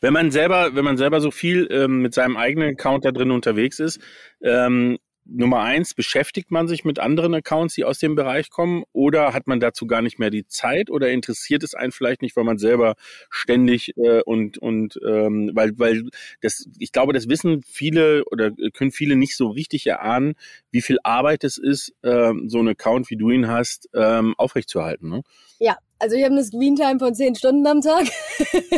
[0.00, 3.30] Wenn man selber, wenn man selber so viel ähm, mit seinem eigenen Account da drin
[3.30, 4.00] unterwegs ist,
[4.42, 9.32] ähm, Nummer eins, beschäftigt man sich mit anderen Accounts, die aus dem Bereich kommen, oder
[9.34, 12.44] hat man dazu gar nicht mehr die Zeit oder interessiert es einen vielleicht nicht, weil
[12.44, 12.94] man selber
[13.30, 16.08] ständig äh, und und ähm, weil weil
[16.40, 20.34] das, ich glaube, das wissen viele oder können viele nicht so richtig erahnen,
[20.70, 25.08] wie viel Arbeit es ist, ähm, so einen Account wie du ihn hast, ähm, aufrechtzuerhalten.
[25.08, 25.22] Ne?
[25.58, 28.06] Ja, also ich habe eine Screentime von zehn Stunden am Tag.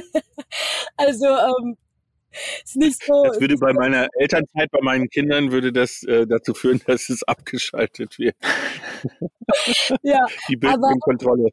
[0.96, 1.76] also ähm,
[2.64, 3.24] ist nicht so.
[3.24, 7.22] Das würde bei meiner Elternzeit, bei meinen Kindern, würde das äh, dazu führen, dass es
[7.22, 8.36] abgeschaltet wird.
[10.02, 11.50] ja, die Bildschirmkontrolle.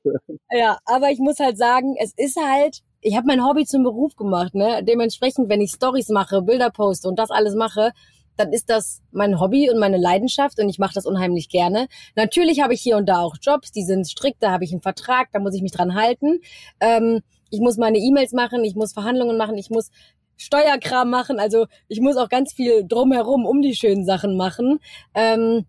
[0.52, 4.16] Ja, aber ich muss halt sagen, es ist halt, ich habe mein Hobby zum Beruf
[4.16, 4.84] gemacht, ne?
[4.84, 7.92] Dementsprechend, wenn ich Stories mache, Bilder poste und das alles mache,
[8.38, 11.88] dann ist das mein Hobby und meine Leidenschaft und ich mache das unheimlich gerne.
[12.16, 14.82] Natürlich habe ich hier und da auch Jobs, die sind strikt, da habe ich einen
[14.82, 16.40] Vertrag, da muss ich mich dran halten.
[16.80, 19.90] Ähm, ich muss meine E-Mails machen, ich muss Verhandlungen machen, ich muss
[20.38, 21.40] Steuerkram machen.
[21.40, 24.80] Also ich muss auch ganz viel drumherum um die schönen Sachen machen.
[25.14, 25.66] Ähm,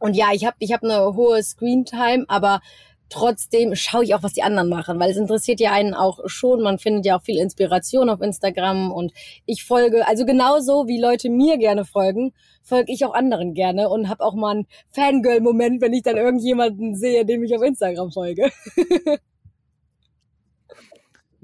[0.00, 2.60] und ja, ich habe ich hab eine hohe Screentime, aber
[3.08, 6.62] trotzdem schaue ich auch, was die anderen machen, weil es interessiert ja einen auch schon.
[6.62, 9.12] Man findet ja auch viel Inspiration auf Instagram und
[9.46, 14.08] ich folge, also genauso wie Leute mir gerne folgen, folge ich auch anderen gerne und
[14.08, 18.50] habe auch mal einen Fangirl-Moment, wenn ich dann irgendjemanden sehe, dem ich auf Instagram folge.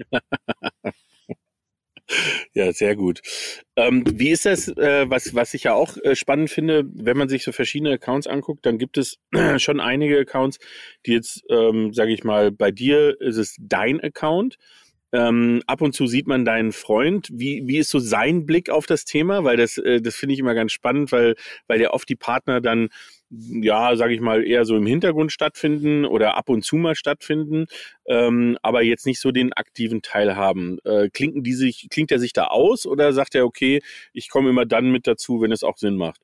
[2.73, 3.21] Sehr gut.
[3.77, 7.29] Ähm, wie ist das, äh, was, was ich ja auch äh, spannend finde, wenn man
[7.29, 9.19] sich so verschiedene Accounts anguckt, dann gibt es
[9.59, 10.59] schon einige Accounts,
[11.07, 14.57] die jetzt, ähm, sage ich mal, bei dir ist es dein Account.
[15.13, 17.29] Ähm, ab und zu sieht man deinen Freund.
[17.33, 19.43] Wie, wie ist so sein Blick auf das Thema?
[19.43, 21.35] Weil das, äh, das finde ich immer ganz spannend, weil,
[21.67, 22.91] weil ja oft die Partner dann
[23.31, 27.67] ja, sage ich mal, eher so im Hintergrund stattfinden oder ab und zu mal stattfinden,
[28.07, 30.79] ähm, aber jetzt nicht so den aktiven Teil haben.
[30.85, 34.51] Äh, klingt, die sich, klingt er sich da aus oder sagt er, okay, ich komme
[34.51, 36.21] immer dann mit dazu, wenn es auch Sinn macht?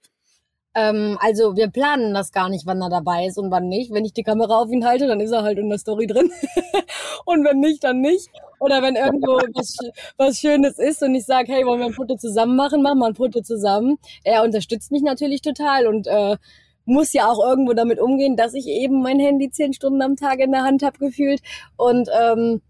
[0.76, 3.94] Ähm, also wir planen das gar nicht, wann er dabei ist und wann nicht.
[3.94, 6.30] Wenn ich die Kamera auf ihn halte, dann ist er halt in der Story drin.
[7.24, 8.28] und wenn nicht, dann nicht.
[8.60, 9.76] Oder wenn irgendwo was,
[10.18, 13.06] was Schönes ist und ich sage, hey, wollen wir ein Foto zusammen machen, machen wir
[13.06, 13.96] ein Foto zusammen.
[14.22, 16.36] Er unterstützt mich natürlich total und äh,
[16.86, 20.38] muss ja auch irgendwo damit umgehen, dass ich eben mein Handy zehn Stunden am Tag
[20.38, 21.42] in der Hand habe gefühlt.
[21.76, 22.62] Und ähm,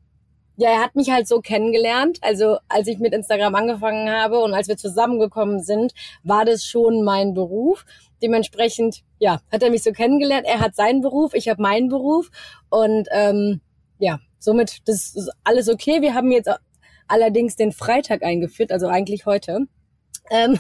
[0.57, 2.19] ja, er hat mich halt so kennengelernt.
[2.23, 5.93] Also als ich mit Instagram angefangen habe und als wir zusammengekommen sind,
[6.25, 7.85] war das schon mein Beruf.
[8.23, 10.47] Dementsprechend, ja, hat er mich so kennengelernt.
[10.47, 12.31] Er hat seinen Beruf, ich habe meinen Beruf.
[12.71, 13.61] Und ähm,
[13.99, 16.01] ja, somit, das ist alles okay.
[16.01, 16.51] Wir haben jetzt
[17.07, 19.67] allerdings den Freitag eingeführt, also eigentlich heute.
[20.31, 20.59] Ähm,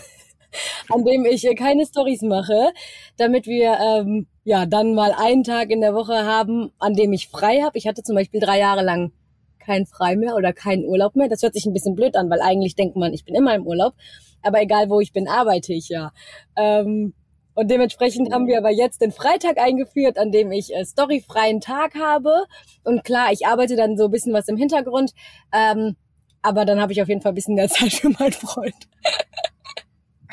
[0.90, 2.72] an dem ich keine Stories mache,
[3.16, 7.28] damit wir ähm, ja dann mal einen Tag in der Woche haben, an dem ich
[7.28, 7.78] frei habe.
[7.78, 9.12] Ich hatte zum Beispiel drei Jahre lang
[9.58, 11.28] kein Frei mehr oder keinen Urlaub mehr.
[11.28, 13.66] Das hört sich ein bisschen blöd an, weil eigentlich denkt man, ich bin immer im
[13.66, 13.94] Urlaub.
[14.42, 16.12] Aber egal wo ich bin, arbeite ich ja.
[16.56, 17.14] Ähm,
[17.54, 21.94] und dementsprechend haben wir aber jetzt den Freitag eingeführt, an dem ich äh, storyfreien Tag
[21.94, 22.44] habe.
[22.84, 25.12] Und klar, ich arbeite dann so ein bisschen was im Hintergrund.
[25.52, 25.96] Ähm,
[26.42, 28.74] aber dann habe ich auf jeden Fall ein bisschen mehr Zeit für meinen Freund.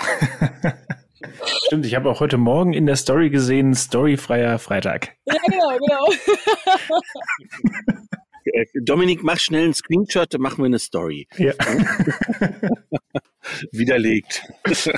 [1.66, 5.16] Stimmt, ich habe auch heute Morgen in der Story gesehen, storyfreier Freitag.
[5.26, 6.08] Ja, genau, genau.
[8.46, 11.28] Äh, Dominik, mach schnell einen Screenshot, dann machen wir eine Story.
[11.38, 11.54] Ja.
[13.72, 14.44] Widerlegt.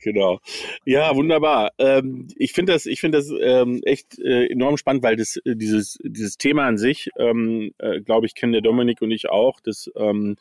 [0.00, 0.40] genau.
[0.84, 1.72] Ja, wunderbar.
[1.78, 5.56] Ähm, ich finde das, ich finde das ähm, echt äh, enorm spannend, weil das äh,
[5.56, 9.60] dieses dieses Thema an sich, ähm, äh, glaube ich, kennen der Dominik und ich auch,
[9.60, 10.36] dass ähm,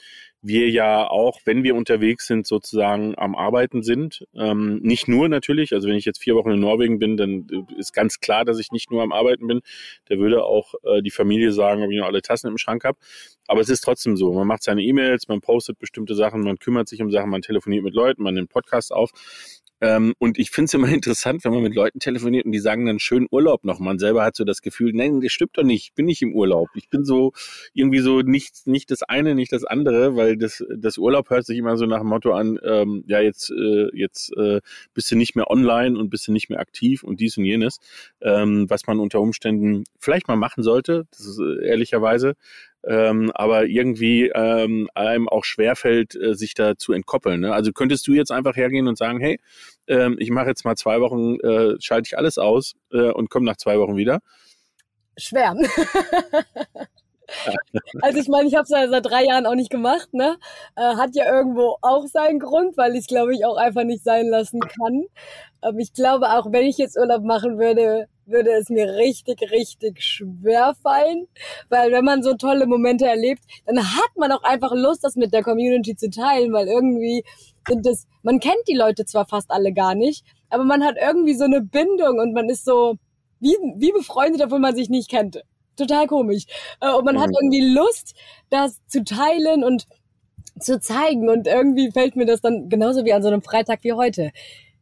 [0.47, 4.25] wir ja auch, wenn wir unterwegs sind, sozusagen am Arbeiten sind.
[4.35, 7.79] Ähm, nicht nur natürlich, also wenn ich jetzt vier Wochen in Norwegen bin, dann äh,
[7.79, 9.61] ist ganz klar, dass ich nicht nur am Arbeiten bin.
[10.07, 12.97] Da würde auch äh, die Familie sagen, ob ich noch alle Tassen im Schrank habe.
[13.47, 14.33] Aber es ist trotzdem so.
[14.33, 17.83] Man macht seine E-Mails, man postet bestimmte Sachen, man kümmert sich um Sachen, man telefoniert
[17.83, 19.11] mit Leuten, man nimmt Podcasts auf.
[19.81, 22.85] Ähm, und ich finde es immer interessant, wenn man mit Leuten telefoniert und die sagen
[22.85, 23.79] dann schön Urlaub noch.
[23.79, 26.33] Man selber hat so das Gefühl, nein, das stimmt doch nicht, ich bin nicht im
[26.33, 26.69] Urlaub.
[26.75, 27.33] Ich bin so
[27.73, 31.57] irgendwie so nicht, nicht das eine, nicht das andere, weil das, das Urlaub hört sich
[31.57, 34.61] immer so nach dem Motto an, ähm, ja, jetzt, äh, jetzt äh,
[34.93, 37.79] bist du nicht mehr online und bist du nicht mehr aktiv und dies und jenes,
[38.21, 42.35] ähm, was man unter Umständen vielleicht mal machen sollte, das ist äh, ehrlicherweise.
[42.87, 47.41] Ähm, aber irgendwie ähm, einem auch schwerfällt, äh, sich da zu entkoppeln.
[47.41, 47.53] Ne?
[47.53, 49.39] Also könntest du jetzt einfach hergehen und sagen, hey,
[49.87, 53.45] ähm, ich mache jetzt mal zwei Wochen, äh, schalte ich alles aus äh, und komme
[53.45, 54.19] nach zwei Wochen wieder?
[55.17, 55.55] Schwer.
[58.01, 60.37] Also ich meine, ich habe es ja seit drei Jahren auch nicht gemacht, ne?
[60.75, 64.27] Äh, hat ja irgendwo auch seinen Grund, weil ich glaube ich auch einfach nicht sein
[64.27, 65.05] lassen kann.
[65.61, 70.03] Aber ich glaube auch, wenn ich jetzt Urlaub machen würde, würde es mir richtig, richtig
[70.03, 71.27] schwer fallen.
[71.69, 75.33] Weil wenn man so tolle Momente erlebt, dann hat man auch einfach Lust, das mit
[75.33, 77.23] der Community zu teilen, weil irgendwie
[77.67, 81.33] sind das, man kennt die Leute zwar fast alle gar nicht, aber man hat irgendwie
[81.33, 82.97] so eine Bindung und man ist so
[83.39, 85.41] wie, wie befreundet, obwohl man sich nicht kennt
[85.75, 86.45] total komisch.
[86.81, 87.19] Äh, und man mhm.
[87.19, 88.15] hat irgendwie Lust,
[88.49, 89.87] das zu teilen und
[90.59, 91.29] zu zeigen.
[91.29, 94.31] Und irgendwie fällt mir das dann genauso wie an so einem Freitag wie heute.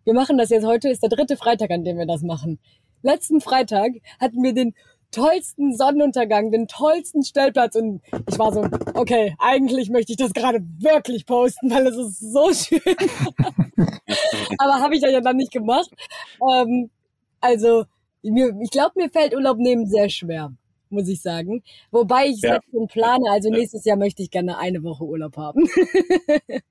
[0.04, 2.60] Wir machen das jetzt heute, ist der dritte Freitag, an dem wir das machen.
[3.04, 4.74] Letzten Freitag hatten wir den
[5.12, 10.60] tollsten Sonnenuntergang, den tollsten Stellplatz und ich war so, okay, eigentlich möchte ich das gerade
[10.80, 12.82] wirklich posten, weil es ist so schön.
[14.58, 15.92] Aber habe ich ja dann nicht gemacht.
[16.52, 16.90] Ähm,
[17.40, 17.86] also,
[18.24, 20.52] mir, ich glaube, mir fällt Urlaub nehmen sehr schwer
[20.94, 21.64] muss ich sagen.
[21.92, 22.54] Wobei ich ja.
[22.54, 25.68] jetzt schon plane, also nächstes Jahr möchte ich gerne eine Woche Urlaub haben.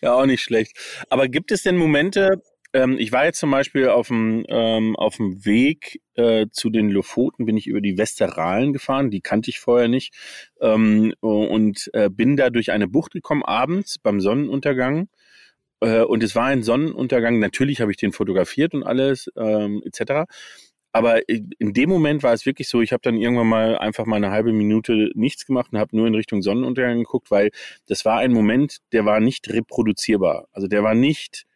[0.00, 0.76] ja, auch nicht schlecht.
[1.10, 2.40] Aber gibt es denn Momente,
[2.76, 6.90] ähm, ich war jetzt zum Beispiel auf dem, ähm, auf dem Weg äh, zu den
[6.90, 10.12] Lofoten, bin ich über die Westeralen gefahren, die kannte ich vorher nicht,
[10.60, 15.08] ähm, und äh, bin da durch eine Bucht gekommen, abends beim Sonnenuntergang.
[15.80, 20.24] Äh, und es war ein Sonnenuntergang, natürlich habe ich den fotografiert und alles, ähm, etc.
[20.92, 24.16] Aber in dem Moment war es wirklich so, ich habe dann irgendwann mal einfach mal
[24.16, 27.50] eine halbe Minute nichts gemacht und habe nur in Richtung Sonnenuntergang geguckt, weil
[27.86, 30.48] das war ein Moment, der war nicht reproduzierbar.
[30.52, 31.46] Also der war nicht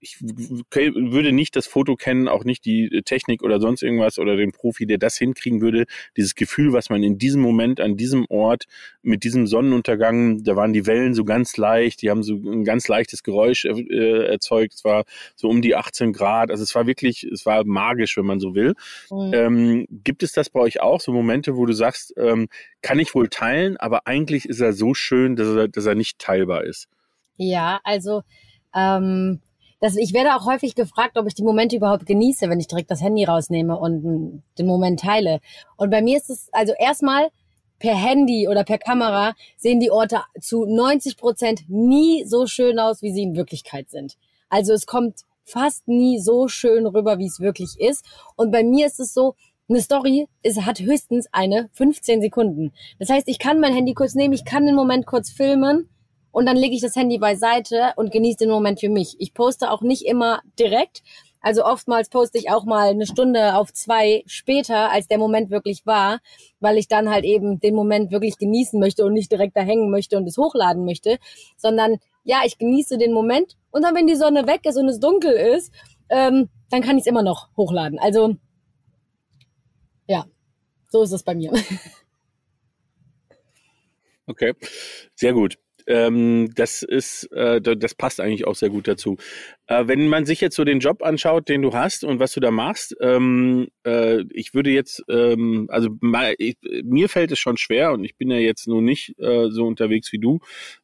[0.00, 4.52] ich würde nicht das Foto kennen, auch nicht die Technik oder sonst irgendwas oder den
[4.52, 5.86] Profi, der das hinkriegen würde.
[6.16, 8.64] Dieses Gefühl, was man in diesem Moment an diesem Ort
[9.02, 12.86] mit diesem Sonnenuntergang, da waren die Wellen so ganz leicht, die haben so ein ganz
[12.88, 14.74] leichtes Geräusch äh, erzeugt.
[14.74, 16.50] Es war so um die 18 Grad.
[16.50, 18.74] Also es war wirklich, es war magisch, wenn man so will.
[19.10, 19.30] Mhm.
[19.34, 22.48] Ähm, gibt es das bei euch auch, so Momente, wo du sagst, ähm,
[22.82, 26.18] kann ich wohl teilen, aber eigentlich ist er so schön, dass er, dass er nicht
[26.18, 26.88] teilbar ist?
[27.36, 28.22] Ja, also
[28.74, 29.40] ähm,
[29.80, 32.90] das, ich werde auch häufig gefragt, ob ich die Momente überhaupt genieße, wenn ich direkt
[32.90, 35.40] das Handy rausnehme und den Moment teile.
[35.76, 37.28] Und bei mir ist es, also erstmal
[37.78, 43.02] per Handy oder per Kamera sehen die Orte zu 90 Prozent nie so schön aus,
[43.02, 44.16] wie sie in Wirklichkeit sind.
[44.48, 48.04] Also es kommt fast nie so schön rüber, wie es wirklich ist.
[48.36, 49.34] Und bei mir ist es so,
[49.68, 52.72] eine Story ist, hat höchstens eine 15 Sekunden.
[52.98, 55.88] Das heißt, ich kann mein Handy kurz nehmen, ich kann den Moment kurz filmen
[56.38, 59.16] und dann lege ich das Handy beiseite und genieße den Moment für mich.
[59.18, 61.02] Ich poste auch nicht immer direkt.
[61.40, 65.84] Also oftmals poste ich auch mal eine Stunde auf zwei später, als der Moment wirklich
[65.84, 66.20] war,
[66.60, 69.90] weil ich dann halt eben den Moment wirklich genießen möchte und nicht direkt da hängen
[69.90, 71.18] möchte und es hochladen möchte,
[71.56, 75.00] sondern ja, ich genieße den Moment und dann, wenn die Sonne weg ist und es
[75.00, 75.74] dunkel ist,
[76.08, 77.98] ähm, dann kann ich es immer noch hochladen.
[77.98, 78.36] Also
[80.06, 80.24] ja,
[80.88, 81.50] so ist es bei mir.
[84.30, 84.52] Okay,
[85.14, 85.58] sehr gut.
[85.88, 89.16] Ähm, das ist, äh, das passt eigentlich auch sehr gut dazu.
[89.66, 92.40] Äh, wenn man sich jetzt so den Job anschaut, den du hast und was du
[92.40, 95.88] da machst, ähm, äh, ich würde jetzt, ähm, also
[96.38, 99.66] ich, mir fällt es schon schwer und ich bin ja jetzt nur nicht äh, so
[99.66, 100.40] unterwegs wie du,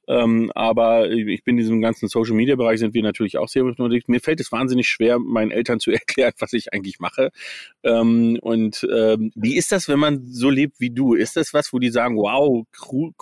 [0.07, 3.65] ähm, aber ich bin in diesem ganzen Social Media Bereich sind wir natürlich auch sehr
[3.65, 4.09] unterwegs.
[4.09, 7.31] Mir fällt es wahnsinnig schwer, meinen Eltern zu erklären, was ich eigentlich mache.
[7.83, 11.15] Ähm, und ähm, wie ist das, wenn man so lebt wie du?
[11.15, 12.65] Ist das was, wo die sagen, wow,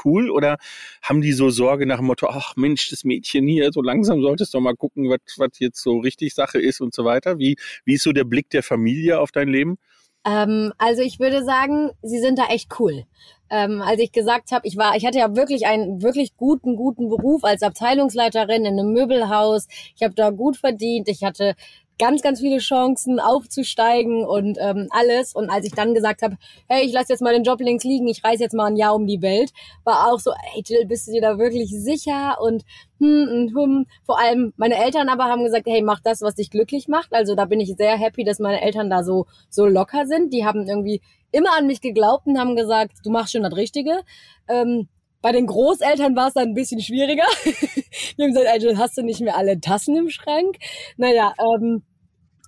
[0.05, 0.59] cool, oder
[1.03, 4.53] haben die so Sorge nach dem Motto, ach Mensch, das Mädchen hier, so langsam solltest
[4.53, 7.39] du mal gucken, was, was jetzt so richtig Sache ist und so weiter?
[7.39, 7.57] Wie,
[7.87, 9.79] wie ist so der Blick der Familie auf dein Leben?
[10.27, 13.05] Ähm, also ich würde sagen, sie sind da echt cool.
[13.49, 17.09] Ähm, als ich gesagt habe, ich war, ich hatte ja wirklich einen wirklich guten, guten
[17.09, 19.67] Beruf als Abteilungsleiterin in einem Möbelhaus.
[19.97, 21.09] Ich habe da gut verdient.
[21.09, 21.55] Ich hatte
[21.99, 25.35] ganz, ganz viele Chancen aufzusteigen und ähm, alles.
[25.35, 26.37] Und als ich dann gesagt habe,
[26.69, 28.95] hey, ich lasse jetzt mal den Job links liegen, ich reise jetzt mal ein Jahr
[28.95, 29.53] um die Welt,
[29.85, 32.39] war auch so, hey Jill, bist du dir da wirklich sicher?
[32.41, 32.65] Und
[32.99, 33.87] hm, und hm.
[34.05, 37.13] Vor allem meine Eltern aber haben gesagt, hey, mach das, was dich glücklich macht.
[37.13, 40.33] Also da bin ich sehr happy, dass meine Eltern da so, so locker sind.
[40.33, 41.01] Die haben irgendwie
[41.33, 44.01] immer an mich geglaubt und haben gesagt, du machst schon das Richtige.
[44.49, 44.89] Ähm,
[45.23, 47.25] bei den Großeltern war es dann ein bisschen schwieriger.
[47.45, 50.57] Die haben gesagt, Angel, hast du nicht mehr alle Tassen im Schrank?
[50.97, 51.83] Naja, ähm,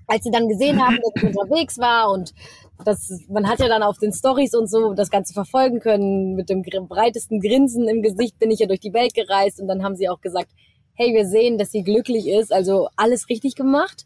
[0.06, 2.34] als sie dann gesehen haben, dass ich unterwegs war und
[2.84, 6.34] das, man hat ja dann auf den Stories und so das Ganze verfolgen können.
[6.34, 9.82] Mit dem breitesten Grinsen im Gesicht bin ich ja durch die Welt gereist und dann
[9.82, 10.50] haben sie auch gesagt,
[10.94, 14.04] hey, wir sehen, dass sie glücklich ist, also alles richtig gemacht.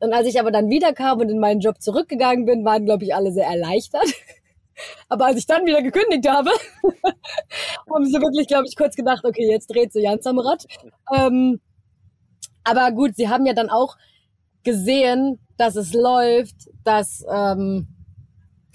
[0.00, 3.14] Und als ich aber dann wiederkam und in meinen Job zurückgegangen bin, waren, glaube ich,
[3.14, 4.06] alle sehr erleichtert.
[5.08, 6.50] Aber als ich dann wieder gekündigt habe,
[7.94, 10.64] haben sie wirklich, glaube ich, kurz gedacht, okay, jetzt dreht sie ganz am Rad.
[11.14, 11.60] Ähm,
[12.64, 13.96] aber gut, sie haben ja dann auch
[14.62, 17.88] gesehen, dass es läuft, dass ähm,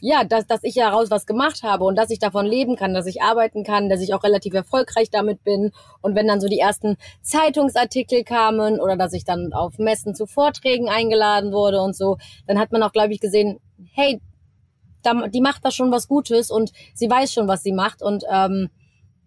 [0.08, 3.08] ja, dass, dass ich daraus was gemacht habe und dass ich davon leben kann, dass
[3.08, 5.72] ich arbeiten kann, dass ich auch relativ erfolgreich damit bin.
[6.02, 10.28] Und wenn dann so die ersten Zeitungsartikel kamen oder dass ich dann auf Messen zu
[10.28, 13.60] Vorträgen eingeladen wurde und so, dann hat man auch, glaube ich, gesehen,
[13.94, 14.22] hey,
[15.30, 18.02] die macht da schon was Gutes und sie weiß schon, was sie macht.
[18.02, 18.70] Und ähm,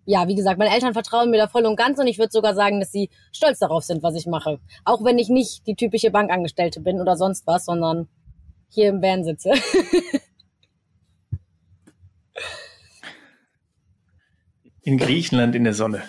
[0.04, 2.54] ja, wie gesagt, meine Eltern vertrauen mir da voll und ganz und ich würde sogar
[2.54, 4.58] sagen, dass sie stolz darauf sind, was ich mache.
[4.84, 8.08] Auch wenn ich nicht die typische Bankangestellte bin oder sonst was, sondern
[8.70, 9.52] hier im Van sitze.
[14.82, 16.02] In Griechenland in der Sonne.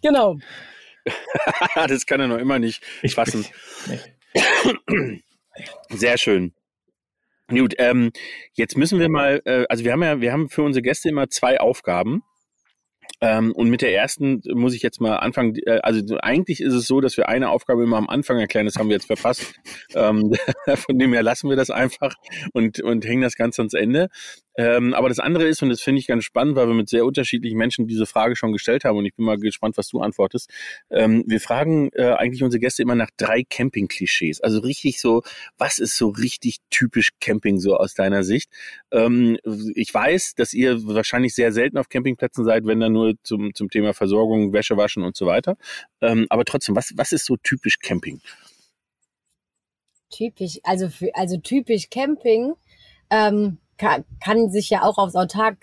[0.00, 0.38] Genau.
[1.74, 3.44] das kann er noch immer nicht ich fassen.
[3.86, 5.22] Nee.
[5.90, 6.54] Sehr schön.
[7.48, 8.10] Gut, ähm,
[8.54, 11.28] jetzt müssen wir mal, äh, also wir haben ja, wir haben für unsere Gäste immer
[11.28, 12.22] zwei Aufgaben.
[13.20, 15.54] Ähm, und mit der ersten muss ich jetzt mal anfangen.
[15.66, 18.66] Äh, also eigentlich ist es so, dass wir eine Aufgabe immer am Anfang erklären.
[18.66, 19.54] Das haben wir jetzt verpasst.
[19.94, 20.32] Ähm,
[20.76, 22.14] von dem her lassen wir das einfach
[22.52, 24.08] und, und hängen das Ganze ans Ende.
[24.56, 27.04] Ähm, aber das andere ist, und das finde ich ganz spannend, weil wir mit sehr
[27.04, 30.50] unterschiedlichen Menschen diese Frage schon gestellt haben und ich bin mal gespannt, was du antwortest.
[30.90, 34.40] Ähm, wir fragen äh, eigentlich unsere Gäste immer nach drei Camping-Klischees.
[34.40, 35.22] Also richtig so,
[35.58, 38.50] was ist so richtig typisch Camping so aus deiner Sicht?
[38.90, 39.38] Ähm,
[39.74, 43.70] ich weiß, dass ihr wahrscheinlich sehr selten auf Campingplätzen seid, wenn dann nur zum, zum
[43.70, 45.56] Thema Versorgung, Wäsche waschen und so weiter.
[46.00, 48.20] Ähm, aber trotzdem, was, was ist so typisch Camping?
[50.10, 52.52] Typisch, also für, also typisch Camping,
[53.10, 55.58] ähm, kann, kann sich ja auch aufs Autark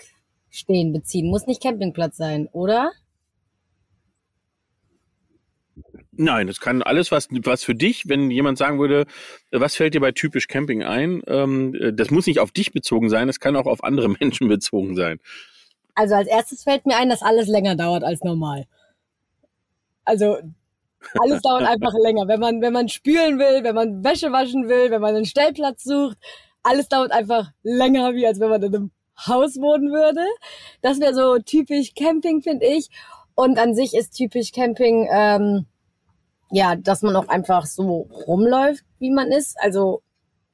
[0.49, 1.29] stehen beziehen.
[1.29, 2.91] Muss nicht Campingplatz sein, oder?
[6.11, 9.05] Nein, das kann alles, was, was für dich, wenn jemand sagen würde,
[9.51, 13.27] was fällt dir bei typisch Camping ein, ähm, das muss nicht auf dich bezogen sein,
[13.27, 15.19] das kann auch auf andere Menschen bezogen sein.
[15.95, 18.65] Also als erstes fällt mir ein, dass alles länger dauert als normal.
[20.03, 20.39] Also
[21.21, 22.27] alles dauert einfach länger.
[22.27, 25.83] Wenn man, wenn man spülen will, wenn man Wäsche waschen will, wenn man einen Stellplatz
[25.83, 26.17] sucht,
[26.63, 28.91] alles dauert einfach länger, wie als wenn man in einem
[29.27, 30.25] Haus wohnen würde.
[30.81, 32.89] Das wäre so typisch Camping, finde ich.
[33.35, 35.65] Und an sich ist typisch Camping, ähm,
[36.51, 39.57] ja, dass man auch einfach so rumläuft, wie man ist.
[39.59, 40.01] Also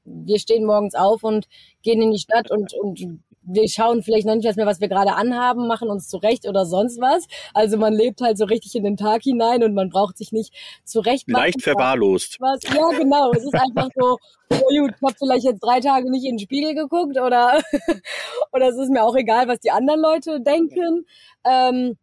[0.03, 1.47] wir stehen morgens auf und
[1.81, 2.99] gehen in die Stadt und, und
[3.47, 6.99] wir schauen vielleicht noch nicht mehr, was wir gerade anhaben, machen uns zurecht oder sonst
[6.99, 7.25] was.
[7.53, 10.53] Also man lebt halt so richtig in den Tag hinein und man braucht sich nicht
[10.83, 11.43] zurecht machen.
[11.43, 12.37] Leicht verwahrlost.
[12.39, 12.59] Was.
[12.63, 13.31] Ja, genau.
[13.33, 14.17] Es ist einfach so,
[14.49, 17.61] oh gut, ich habe vielleicht jetzt drei Tage nicht in den Spiegel geguckt oder,
[18.53, 21.05] oder es ist mir auch egal, was die anderen Leute denken.
[21.45, 21.97] Ähm,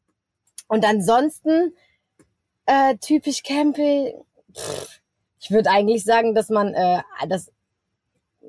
[0.69, 1.75] und ansonsten,
[2.67, 4.13] äh, typisch Camping,
[5.41, 7.51] ich würde eigentlich sagen, dass man, äh, dass,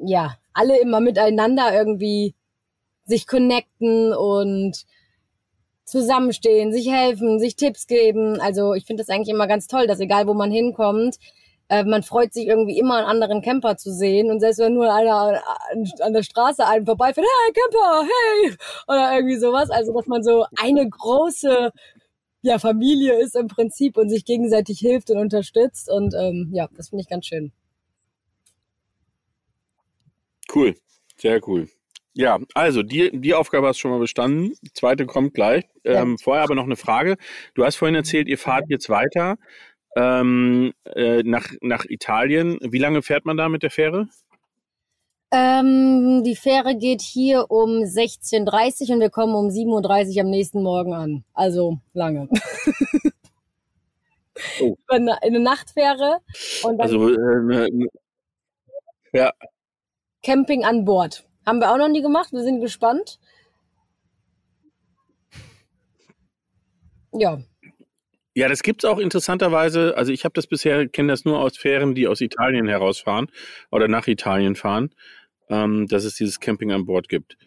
[0.06, 2.36] ja, alle immer miteinander irgendwie
[3.06, 4.86] sich connecten und
[5.86, 8.40] zusammenstehen, sich helfen, sich Tipps geben.
[8.40, 11.18] Also ich finde das eigentlich immer ganz toll, dass egal wo man hinkommt,
[11.70, 14.94] äh, man freut sich irgendwie immer einen anderen Camper zu sehen und selbst wenn nur
[14.94, 15.42] einer
[16.02, 18.56] an der Straße einen vorbeifährt, hey Camper, hey
[18.88, 19.70] oder irgendwie sowas.
[19.70, 21.72] Also dass man so eine große
[22.42, 26.90] ja, Familie ist im Prinzip und sich gegenseitig hilft und unterstützt und ähm, ja, das
[26.90, 27.54] finde ich ganz schön.
[30.54, 30.76] Cool,
[31.18, 31.70] sehr cool.
[32.16, 34.54] Ja, also die, die Aufgabe hast du schon mal bestanden.
[34.62, 35.64] Die zweite kommt gleich.
[35.84, 36.16] Ähm, ja.
[36.24, 37.18] Vorher aber noch eine Frage.
[37.56, 39.38] Du hast vorhin erzählt, ihr fahrt jetzt weiter
[39.96, 42.60] ähm, äh, nach, nach Italien.
[42.62, 44.08] Wie lange fährt man da mit der Fähre?
[45.32, 50.30] Ähm, die Fähre geht hier um 16.30 Uhr und wir kommen um 7.30 Uhr am
[50.30, 51.24] nächsten Morgen an.
[51.34, 52.30] Also lange.
[54.60, 54.76] Oh.
[54.88, 56.18] eine, eine Nachtfähre.
[56.64, 57.88] Und dann also, äh,
[59.14, 59.32] ja.
[60.24, 61.24] Camping an Bord.
[61.46, 62.32] Haben wir auch noch nie gemacht.
[62.32, 63.20] Wir sind gespannt.
[67.14, 67.40] Ja.
[68.36, 69.96] Ja, das gibt's auch interessanterweise.
[69.96, 73.28] Also ich habe das bisher, kenne das nur aus Fähren, die aus Italien herausfahren
[73.72, 74.90] oder nach Italien fahren,
[75.50, 77.38] ähm, dass es dieses Camping an Bord gibt.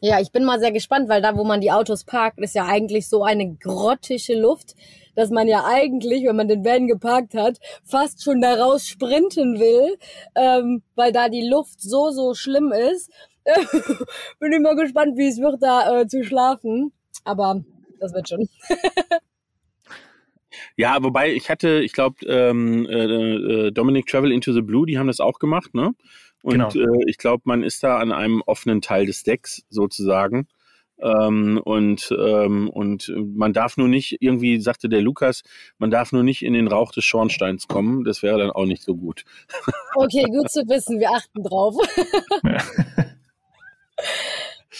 [0.00, 2.66] Ja, ich bin mal sehr gespannt, weil da, wo man die Autos parkt, ist ja
[2.66, 4.74] eigentlich so eine grottische Luft,
[5.14, 9.96] dass man ja eigentlich, wenn man den Van geparkt hat, fast schon daraus sprinten will,
[10.34, 13.10] ähm, weil da die Luft so, so schlimm ist.
[14.40, 16.92] Bin mal gespannt, wie es wird, da äh, zu schlafen.
[17.24, 17.62] Aber
[18.00, 18.48] das wird schon.
[20.76, 24.98] ja, wobei ich hatte, ich glaube, ähm, äh, äh, Dominic Travel into the Blue, die
[24.98, 25.94] haben das auch gemacht, ne?
[26.42, 26.70] Und genau.
[26.70, 30.48] äh, ich glaube, man ist da an einem offenen Teil des Decks sozusagen.
[30.98, 35.42] Ähm, und, ähm, und man darf nur nicht, irgendwie sagte der Lukas,
[35.78, 38.04] man darf nur nicht in den Rauch des Schornsteins kommen.
[38.04, 39.24] Das wäre dann auch nicht so gut.
[39.94, 41.00] Okay, gut zu wissen.
[41.00, 41.74] Wir achten drauf.
[42.44, 42.62] Ja,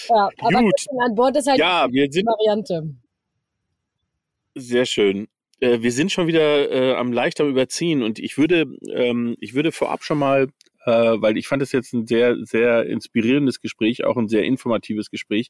[0.09, 0.31] aber
[0.63, 0.87] Gut.
[1.01, 2.95] an Bord ist halt Ja, wir sind Variante.
[4.55, 5.29] sehr schön.
[5.61, 9.55] Äh, wir sind schon wieder äh, am leicht am Überziehen und ich würde, ähm, ich
[9.55, 10.49] würde vorab schon mal,
[10.85, 15.11] äh, weil ich fand es jetzt ein sehr, sehr inspirierendes Gespräch, auch ein sehr informatives
[15.11, 15.49] Gespräch,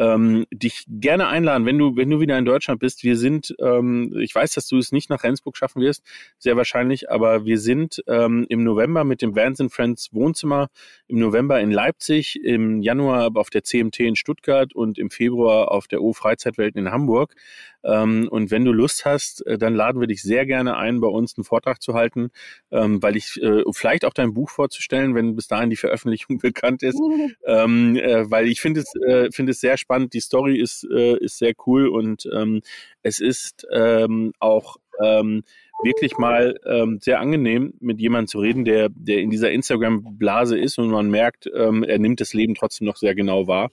[0.00, 3.04] ähm, dich gerne einladen, wenn du, wenn du wieder in Deutschland bist.
[3.04, 6.02] Wir sind, ähm, ich weiß, dass du es nicht nach Rendsburg schaffen wirst,
[6.38, 10.68] sehr wahrscheinlich, aber wir sind ähm, im November mit dem Vans and Friends Wohnzimmer,
[11.06, 15.86] im November in Leipzig, im Januar auf der CMT in Stuttgart und im Februar auf
[15.86, 17.34] der O Freizeitwelt in Hamburg.
[17.82, 21.08] Ähm, und wenn du Lust hast, äh, dann laden wir dich sehr gerne ein, bei
[21.08, 22.30] uns einen Vortrag zu halten,
[22.70, 26.82] ähm, weil ich äh, vielleicht auch dein Buch vorzustellen, wenn bis dahin die Veröffentlichung bekannt
[26.82, 27.00] ist,
[27.46, 29.89] ähm, äh, weil ich finde es äh, finde es sehr spannend.
[29.98, 32.62] Die Story ist äh, ist sehr cool und ähm,
[33.02, 35.42] es ist ähm, auch ähm,
[35.82, 40.78] wirklich mal ähm, sehr angenehm, mit jemandem zu reden, der, der in dieser Instagram-Blase ist
[40.78, 43.70] und man merkt, ähm, er nimmt das Leben trotzdem noch sehr genau wahr.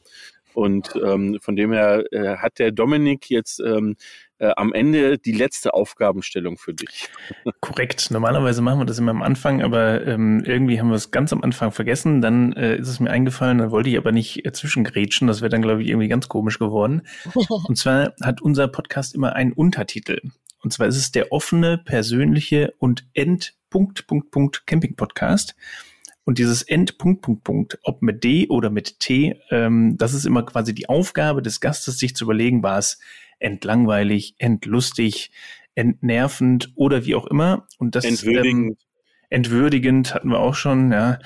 [0.54, 3.96] Und ähm, von dem her äh, hat der Dominik jetzt ähm,
[4.40, 7.10] äh, am Ende die letzte Aufgabenstellung für dich.
[7.62, 8.12] Korrekt.
[8.12, 11.44] Normalerweise machen wir das immer am Anfang, aber ähm, irgendwie haben wir es ganz am
[11.44, 12.22] Anfang vergessen.
[12.22, 15.28] Dann äh, ist es mir eingefallen, dann wollte ich aber nicht äh, zwischengrätschen.
[15.28, 17.04] Das wäre dann, glaube ich, irgendwie ganz komisch geworden.
[17.68, 20.20] Und zwar hat unser Podcast immer einen Untertitel.
[20.62, 25.56] Und zwar ist es der offene, persönliche und End Punkt, Punkt, Punkt Camping Podcast.
[26.24, 30.26] Und dieses End Punkt, Punkt, Punkt, ob mit D oder mit T, ähm, das ist
[30.26, 33.00] immer quasi die Aufgabe des Gastes, sich zu überlegen, war es
[33.40, 35.32] entlangweilig, entlustig,
[35.76, 37.68] entnervend oder wie auch immer.
[37.78, 38.80] Und das Entwürdigend.
[38.80, 38.88] Ähm,
[39.30, 41.20] entwürdigend hatten wir auch schon, ja.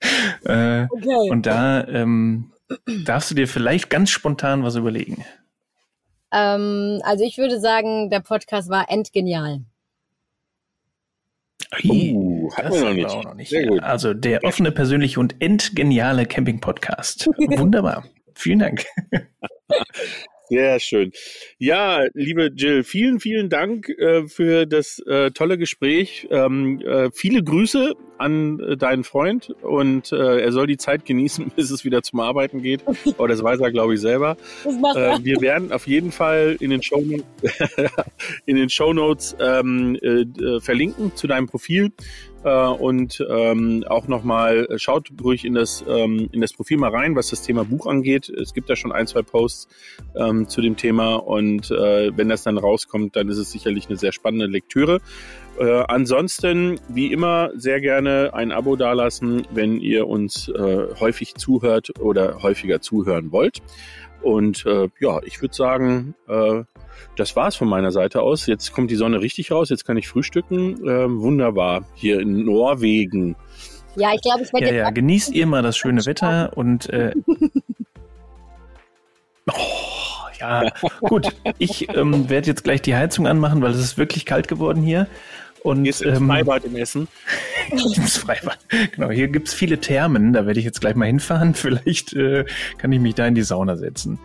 [0.44, 1.30] äh, Okay.
[1.30, 2.52] und da ähm,
[3.04, 5.24] darfst du dir vielleicht ganz spontan was überlegen.
[6.32, 9.62] Ähm, also ich würde sagen, der Podcast war endgenial.
[11.84, 13.06] Uh, hatten wir noch nicht.
[13.10, 13.50] auch noch nicht.
[13.50, 13.82] Sehr gut.
[13.82, 17.26] Also der offene, persönliche und endgeniale Camping-Podcast.
[17.36, 18.04] Wunderbar.
[18.34, 18.86] Vielen Dank.
[20.48, 21.12] Sehr schön.
[21.58, 26.26] Ja, liebe Jill, vielen, vielen Dank äh, für das äh, tolle Gespräch.
[26.30, 31.52] Ähm, äh, viele Grüße an äh, deinen Freund und äh, er soll die Zeit genießen,
[31.56, 32.82] bis es wieder zum Arbeiten geht.
[33.18, 34.36] Aber das weiß er, glaube ich, selber.
[34.64, 36.98] Das macht Äh, wir werden auf jeden Fall in den Show
[38.46, 41.92] in den Shownotes ähm, äh, äh, verlinken zu deinem Profil
[42.48, 47.16] und ähm, auch nochmal äh, schaut ruhig in das ähm, in das Profil mal rein,
[47.16, 48.28] was das Thema Buch angeht.
[48.28, 49.68] Es gibt da schon ein zwei Posts
[50.16, 53.96] ähm, zu dem Thema und äh, wenn das dann rauskommt, dann ist es sicherlich eine
[53.96, 55.00] sehr spannende Lektüre.
[55.58, 61.98] Äh, ansonsten, wie immer, sehr gerne ein Abo dalassen, wenn ihr uns äh, häufig zuhört
[61.98, 63.58] oder häufiger zuhören wollt.
[64.22, 66.62] Und äh, ja, ich würde sagen, äh,
[67.16, 68.46] das war's von meiner Seite aus.
[68.46, 70.78] Jetzt kommt die Sonne richtig raus, jetzt kann ich frühstücken.
[70.86, 73.36] Ähm, wunderbar, hier in Norwegen.
[73.96, 76.88] Ja, ich glaube, ich werde Ja, jetzt ja, genießt ihr mal das schöne Wetter und
[76.90, 77.12] äh,
[79.50, 79.54] oh,
[80.38, 80.70] ja,
[81.00, 81.28] gut.
[81.58, 85.08] Ich ähm, werde jetzt gleich die Heizung anmachen, weil es ist wirklich kalt geworden hier.
[85.62, 87.08] Und Hier ist ins ähm, Freibad im Essen.
[87.70, 88.58] ins Freibad.
[88.94, 91.54] Genau, hier gibt's viele Thermen, da werde ich jetzt gleich mal hinfahren.
[91.54, 92.44] Vielleicht äh,
[92.78, 94.18] kann ich mich da in die Sauna setzen.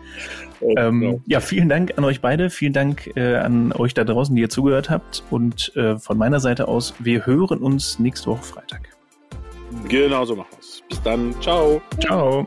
[0.60, 1.20] Äh, Ähm, genau.
[1.26, 4.50] ja, vielen Dank an euch beide, vielen Dank äh, an euch da draußen, die ihr
[4.50, 5.22] zugehört habt.
[5.30, 8.88] Und äh, von meiner Seite aus, wir hören uns nächste Woche Freitag.
[9.88, 10.82] Genau so machen wir's.
[10.88, 11.34] Bis dann.
[11.40, 11.80] Ciao.
[12.00, 12.46] Ciao.